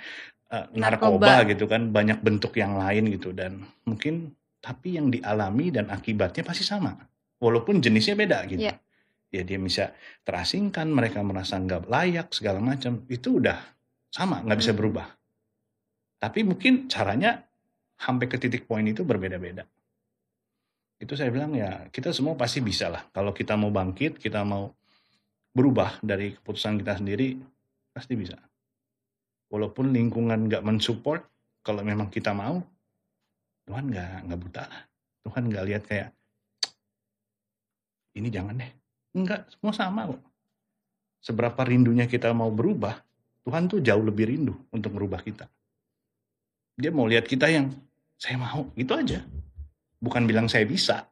[0.55, 1.43] uh, Narkoba.
[1.43, 4.31] narkoba gitu kan, banyak bentuk yang lain gitu dan mungkin
[4.63, 6.95] tapi yang dialami dan akibatnya pasti sama.
[7.39, 8.63] Walaupun jenisnya beda gitu.
[8.67, 8.79] Iya.
[9.31, 9.95] Ya dia bisa
[10.27, 13.07] terasingkan, mereka merasa nggak layak segala macam.
[13.07, 13.59] Itu udah
[14.11, 14.81] sama, nggak bisa Hmm.
[14.83, 15.07] berubah.
[16.19, 17.47] Tapi mungkin caranya
[17.95, 19.63] sampai ke titik poin itu berbeda-beda.
[20.99, 23.07] Itu saya bilang ya kita semua pasti bisa lah.
[23.15, 24.75] Kalau kita mau bangkit, kita mau
[25.59, 27.35] berubah dari keputusan kita sendiri,
[27.91, 28.39] pasti bisa.
[29.51, 31.27] Walaupun lingkungan nggak mensupport,
[31.67, 32.63] kalau memang kita mau,
[33.67, 34.83] Tuhan nggak nggak buta lah.
[35.27, 36.09] Tuhan nggak lihat kayak
[38.15, 38.73] ini jangan deh.
[39.19, 40.23] Enggak, semua sama kok.
[41.19, 43.03] Seberapa rindunya kita mau berubah,
[43.43, 45.51] Tuhan tuh jauh lebih rindu untuk merubah kita.
[46.79, 47.75] Dia mau lihat kita yang
[48.15, 49.27] saya mau, itu aja.
[49.99, 51.11] Bukan bilang saya bisa,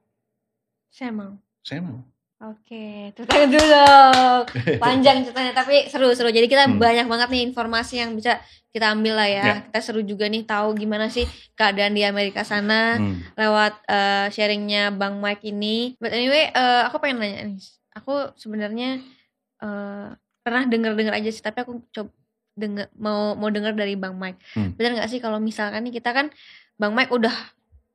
[0.87, 1.35] Saya mau.
[1.67, 1.99] saya mau.
[2.37, 4.43] Oke, tangan dulu dong.
[4.85, 6.29] Panjang ceritanya tapi seru-seru.
[6.29, 6.77] Jadi kita Hmm.
[6.77, 8.37] banyak banget nih informasi yang bisa
[8.69, 9.43] kita ambil lah ya.
[9.43, 9.55] Ya.
[9.65, 11.25] Kita seru juga nih tahu gimana sih
[11.57, 13.25] keadaan di Amerika sana Hmm.
[13.33, 15.97] lewat eh, sharingnya Bang Mike ini.
[15.97, 17.61] But anyway, eh, aku pengen nanya nih.
[17.97, 19.01] Aku sebenarnya
[19.57, 20.09] eh,
[20.45, 22.13] pernah denger-denger aja sih, tapi aku coba
[22.53, 24.37] denger mau mau denger dari Bang Mike.
[24.53, 24.77] Hmm.
[24.77, 26.29] Benar nggak sih kalau misalkan nih kita kan
[26.77, 27.33] Bang Mike udah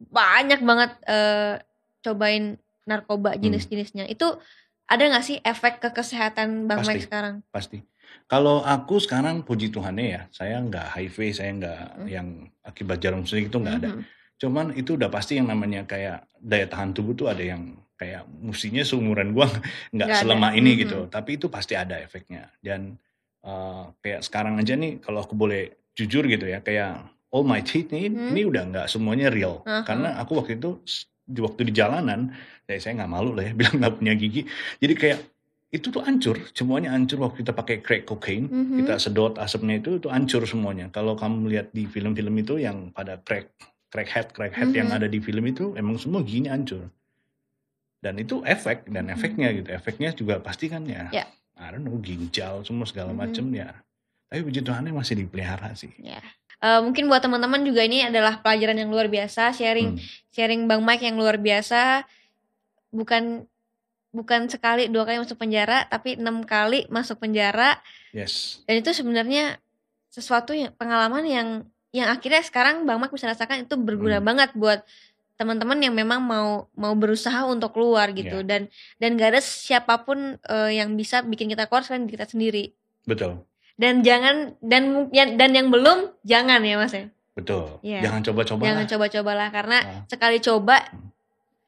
[0.02, 1.62] banyak banget eh,
[2.02, 3.42] cobain narkoba Hmm.
[3.42, 4.06] jenis-jenisnya.
[4.06, 4.38] Itu
[4.86, 6.90] ada nggak sih efek ke kesehatan Bang Pasti.
[6.92, 7.36] Mike sekarang?
[7.48, 7.78] Pasti.
[8.26, 12.08] Kalau aku sekarang puji Tuhannya ya, saya nggak HIV, saya nggak Hmm.
[12.08, 12.28] yang
[12.62, 13.90] akibat jarum suntik itu nggak ada.
[13.94, 14.04] Mhm.
[14.38, 18.82] Cuman itu udah pasti yang namanya kayak daya tahan tubuh tuh ada yang kayak mestinya
[18.82, 19.46] seumuran gua
[19.94, 20.50] nggak Nggak ada.
[20.52, 20.80] ini Mhm.
[20.80, 21.00] gitu.
[21.08, 22.50] Tapi itu pasti ada efeknya.
[22.58, 22.98] Dan
[23.42, 27.90] eh, kayak sekarang aja nih kalau aku boleh jujur gitu ya, kayak all my teeth
[27.90, 28.30] nih, Hmm.
[28.30, 29.66] ini udah nggak semuanya real.
[29.66, 29.82] Aha.
[29.82, 30.78] Karena aku waktu itu
[31.26, 32.38] di waktu di jalanan,
[32.72, 34.42] ya saya nggak malu lah ya bilang nggak punya gigi.
[34.80, 35.20] Jadi kayak
[35.72, 38.84] itu tuh hancur, semuanya hancur waktu kita pakai crack cocaine Mhm.
[38.84, 40.92] kita sedot asapnya itu itu hancur semuanya.
[40.92, 43.56] Kalau kamu lihat di film-film itu yang pada crack
[43.88, 44.98] crackhead crackhead yang Mhm.
[45.00, 46.92] ada di film itu emang semua giginya hancur.
[48.02, 49.14] Dan itu efek dan Mhm.
[49.14, 49.70] efeknya gitu.
[49.70, 51.08] Efeknya juga pasti kan ya.
[51.14, 51.26] Ya.
[51.56, 53.20] I don't know ginjal semua segala Mhm.
[53.20, 53.70] macam ya.
[54.28, 55.92] Tapi puji Tuhannya masih dipelihara sih.
[56.00, 56.18] Ya.
[56.58, 60.02] Eh, mungkin buat teman-teman juga ini adalah pelajaran yang luar biasa, sharing Hmm.
[60.30, 62.06] sharing Bang Mike yang luar biasa.
[62.92, 63.48] Bukan
[64.12, 67.80] bukan sekali dua kali masuk penjara, tapi enam kali masuk penjara.
[68.12, 68.60] Yes.
[68.64, 69.56] Dan itu sebenarnya
[70.08, 71.48] sesuatu yang pengalaman yang
[71.90, 74.28] yang akhirnya sekarang Bang Mike bisa rasakan itu berguna Hmm.
[74.28, 74.84] banget buat
[75.36, 78.46] teman-teman yang memang mau mau berusaha untuk keluar gitu Ya.
[78.46, 78.62] dan
[78.98, 82.72] dan gak ada siapa pun eh, yang bisa bikin kita keluar selain kita sendiri
[83.04, 83.42] Betul.
[83.74, 87.80] dan jangan dan ya- dan yang belum jangan ya mas ya Betul.
[87.82, 88.06] Iya.
[88.06, 88.92] Jangan coba-coba jangan lah.
[88.92, 90.04] coba-cobalah karena Ah.
[90.06, 90.78] sekali coba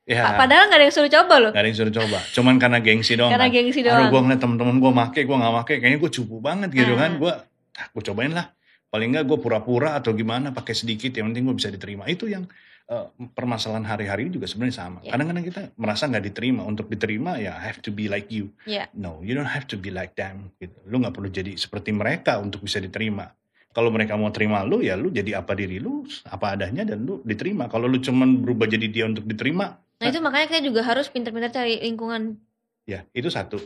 [0.04, 0.20] Ya.
[0.22, 2.18] pa- padahal gak ada yang suruh coba loh Gak ada yang suruh coba.
[2.30, 3.56] Cuman karena gengsi doang karena kan.
[3.56, 6.70] gengsi Aduh doang gue ngeliat temen-temen gue make, gue gak make, kayaknya gue cupu banget
[6.72, 7.00] gitu Nah.
[7.00, 7.12] kan.
[7.18, 7.34] Gue,
[7.74, 8.48] ah, gue cobain lah.
[8.88, 12.06] Paling nggak gue pura-pura atau gimana, pakai sedikit, yang penting gue bisa diterima.
[12.06, 12.46] Itu yang
[12.84, 15.00] eh, permasalahan hari-hari juga sebenarnya sama.
[15.02, 15.16] Ya.
[15.16, 16.62] Kadang-kadang kita merasa nggak diterima.
[16.62, 18.52] Untuk diterima ya have to be like you.
[18.68, 18.92] Iya.
[18.94, 20.52] No, you don't have to be like them.
[20.58, 20.76] Gitu.
[20.86, 23.32] Lu nggak perlu jadi seperti mereka untuk bisa diterima.
[23.72, 27.24] Kalau mereka mau terima lu, ya lu jadi apa diri lu, apa adanya dan lu
[27.24, 27.66] diterima.
[27.66, 29.74] Kalau lu cuman berubah jadi dia untuk diterima,
[30.04, 32.36] nah itu makanya kita juga harus pintar-pintar cari lingkungan
[32.84, 33.64] Ya, itu satu.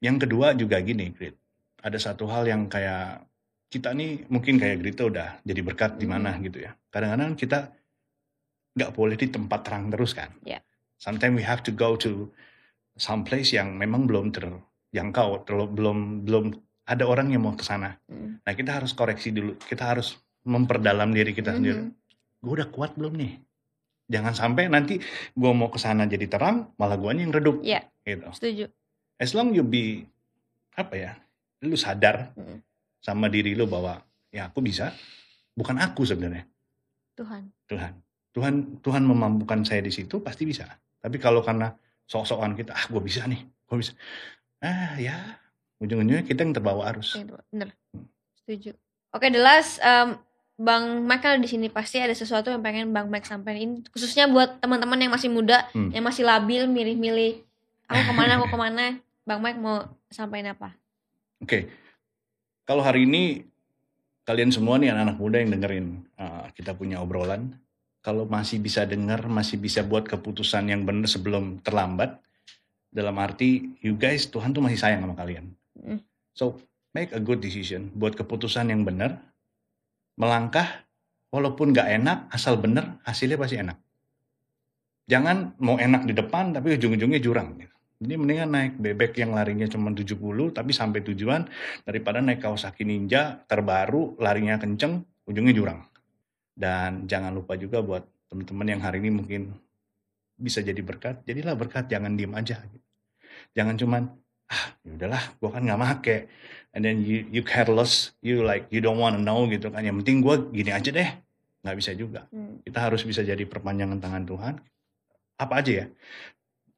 [0.00, 1.36] Yang kedua juga gini, Grit.
[1.84, 3.28] Ada satu hal yang kayak
[3.68, 6.48] kita nih mungkin kayak Grita udah jadi berkat di mana Hmm.
[6.48, 6.72] gitu ya.
[6.88, 7.68] Kadang-kadang kita
[8.72, 10.32] nggak boleh di tempat terang terus kan.
[10.48, 10.64] Ya.
[10.96, 12.32] Sometimes we have to go to
[12.96, 16.44] some place yang memang belum terjangkau, terlalu belum belum
[16.88, 18.00] ada orang yang mau ke sana.
[18.08, 18.40] Hmm.
[18.40, 19.60] Nah, kita harus koreksi dulu.
[19.60, 20.16] Kita harus
[20.48, 21.84] memperdalam diri kita sendiri.
[21.84, 21.92] Mhm.
[22.40, 23.32] Gue udah kuat belum nih?
[24.08, 24.96] Jangan sampai nanti
[25.36, 27.60] gue mau ke sana jadi terang, malah gue yang redup.
[27.60, 27.84] Iya.
[28.08, 28.24] Gitu.
[28.32, 28.64] setuju.
[29.20, 30.08] As long you be
[30.72, 31.12] apa ya
[31.60, 32.64] lu sadar Mm.
[33.04, 34.00] sama diri lu bahwa
[34.32, 34.96] ya aku bisa.
[35.52, 36.48] Bukan aku sebenarnya.
[37.18, 37.50] Tuhan.
[37.68, 37.92] Tuhan.
[38.32, 40.64] Tuhan Tuhan memampukan saya di situ pasti bisa.
[41.02, 41.68] Tapi kalau karena
[42.08, 43.92] sok-sokan kita ah gue bisa nih gue bisa.
[44.64, 45.36] Ah ya
[45.82, 47.18] ujung-ujungnya kita yang terbawa arus.
[47.18, 47.76] Oke, bener.
[47.92, 48.06] Hmm.
[48.40, 48.72] setuju.
[49.12, 50.16] Oke the last um,
[50.58, 54.58] Bang Mike kan di sini pasti ada sesuatu yang pengen Bang Mike sampaikan khususnya buat
[54.58, 55.94] teman-teman yang masih muda, Hmm.
[55.94, 57.46] yang masih labil, milih-milih
[57.86, 58.98] aku ke mana, aku ke mana.
[59.22, 60.74] Bang Mike mau sampaikan apa?
[61.38, 61.70] Oke,
[62.66, 63.46] kalau hari ini
[64.26, 65.86] kalian semua nih anak-anak muda yang dengerin
[66.18, 67.54] uh, kita punya obrolan,
[68.02, 72.18] kalau masih bisa dengar, masih bisa buat keputusan yang benar sebelum terlambat,
[72.90, 75.54] dalam arti you guys Tuhan tuh masih sayang sama kalian.
[75.78, 76.02] Hmm.
[76.34, 76.58] So
[76.96, 79.22] make a good decision, buat keputusan yang benar,
[80.18, 80.84] melangkah
[81.30, 83.78] walaupun nggak enak, asal benar hasilnya pasti enak.
[85.08, 87.56] Jangan mau enak di depan tapi ujung-ujungnya jurang.
[87.56, 87.74] Gitu.
[87.98, 90.14] Jadi mendingan naik bebek yang larinya cuma 70
[90.52, 91.48] tapi sampai tujuan
[91.82, 95.80] daripada naik Kawasaki Ninja terbaru larinya kenceng ujungnya jurang.
[96.52, 99.56] Dan jangan lupa juga buat teman-teman yang hari ini mungkin
[100.38, 102.62] bisa jadi berkat, jadilah berkat, jangan diem aja.
[103.56, 104.02] Jangan cuman
[104.48, 106.16] ah ya udahlah, gua kan nggak make,
[106.72, 109.84] and then you you careless, you like you don't wanna know gitu kan.
[109.84, 111.10] Yang penting gua gini aja deh,
[111.64, 112.24] nggak bisa juga.
[112.32, 112.60] Hmm.
[112.64, 114.54] Kita harus bisa jadi perpanjangan tangan Tuhan.
[115.38, 115.86] Apa aja ya?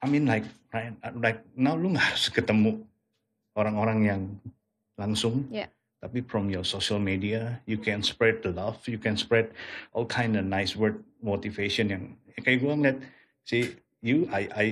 [0.01, 0.45] I mean like
[0.75, 2.83] right, like now lu nggak harus ketemu
[3.55, 4.23] orang-orang yang
[4.97, 5.49] langsung.
[5.49, 5.69] Yeah.
[6.01, 9.53] Tapi from your social media, you can spread the love, you can spread
[9.93, 12.05] all kind of nice word motivation yang
[12.41, 12.99] kayak gue ngeliat
[13.45, 14.67] si you, I, I,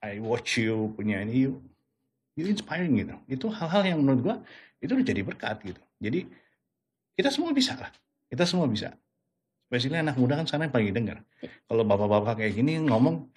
[0.00, 1.60] I watch you punya ini you,
[2.36, 3.16] you inspiring gitu.
[3.28, 4.36] Itu hal-hal yang menurut gue
[4.80, 5.82] itu udah jadi berkat gitu.
[6.00, 6.24] Jadi
[7.12, 7.92] kita semua bisa lah,
[8.32, 8.96] kita semua bisa.
[9.70, 11.18] Especially anak muda kan sekarang yang paling denger.
[11.70, 13.30] Kalau bapak-bapak kayak gini ngomong,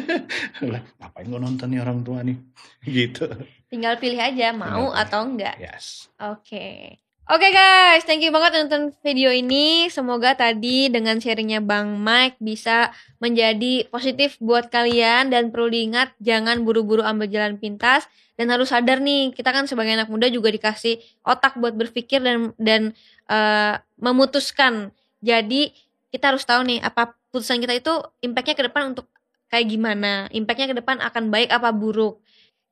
[0.72, 2.40] lah, ngapain gue nonton nih orang tua nih,
[2.88, 3.28] gitu.
[3.68, 5.02] Tinggal pilih aja mau Tinggal pilih.
[5.04, 5.56] atau enggak.
[5.60, 6.08] Yes.
[6.16, 7.03] Oke.
[7.24, 9.88] Oke guys, thank you banget nonton video ini.
[9.88, 16.68] Semoga tadi dengan sharingnya Bang Mike bisa menjadi positif buat kalian dan perlu diingat jangan
[16.68, 18.04] buru-buru ambil jalan pintas
[18.36, 22.52] dan harus sadar nih kita kan sebagai anak muda juga dikasih otak buat berpikir dan
[22.60, 22.92] dan
[23.32, 24.92] eh, memutuskan.
[25.24, 25.72] Jadi
[26.12, 29.08] kita harus tahu nih apa putusan kita itu impactnya ke depan untuk
[29.48, 32.20] kayak gimana, impactnya ke depan akan baik apa buruk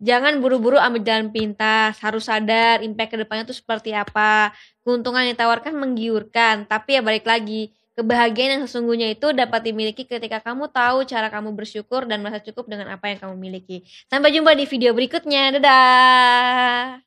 [0.03, 4.51] jangan buru-buru ambil jalan pintas harus sadar impact ke depannya itu seperti apa
[4.83, 10.43] keuntungan yang ditawarkan menggiurkan tapi ya balik lagi kebahagiaan yang sesungguhnya itu dapat dimiliki ketika
[10.43, 14.59] kamu tahu cara kamu bersyukur dan merasa cukup dengan apa yang kamu miliki sampai jumpa
[14.59, 16.99] di video berikutnya dadah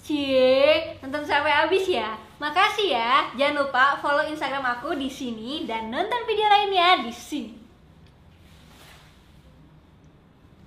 [0.00, 2.18] Cie, nonton sampai habis ya.
[2.42, 3.30] Makasih ya.
[3.38, 7.59] Jangan lupa follow Instagram aku di sini dan nonton video lainnya di sini.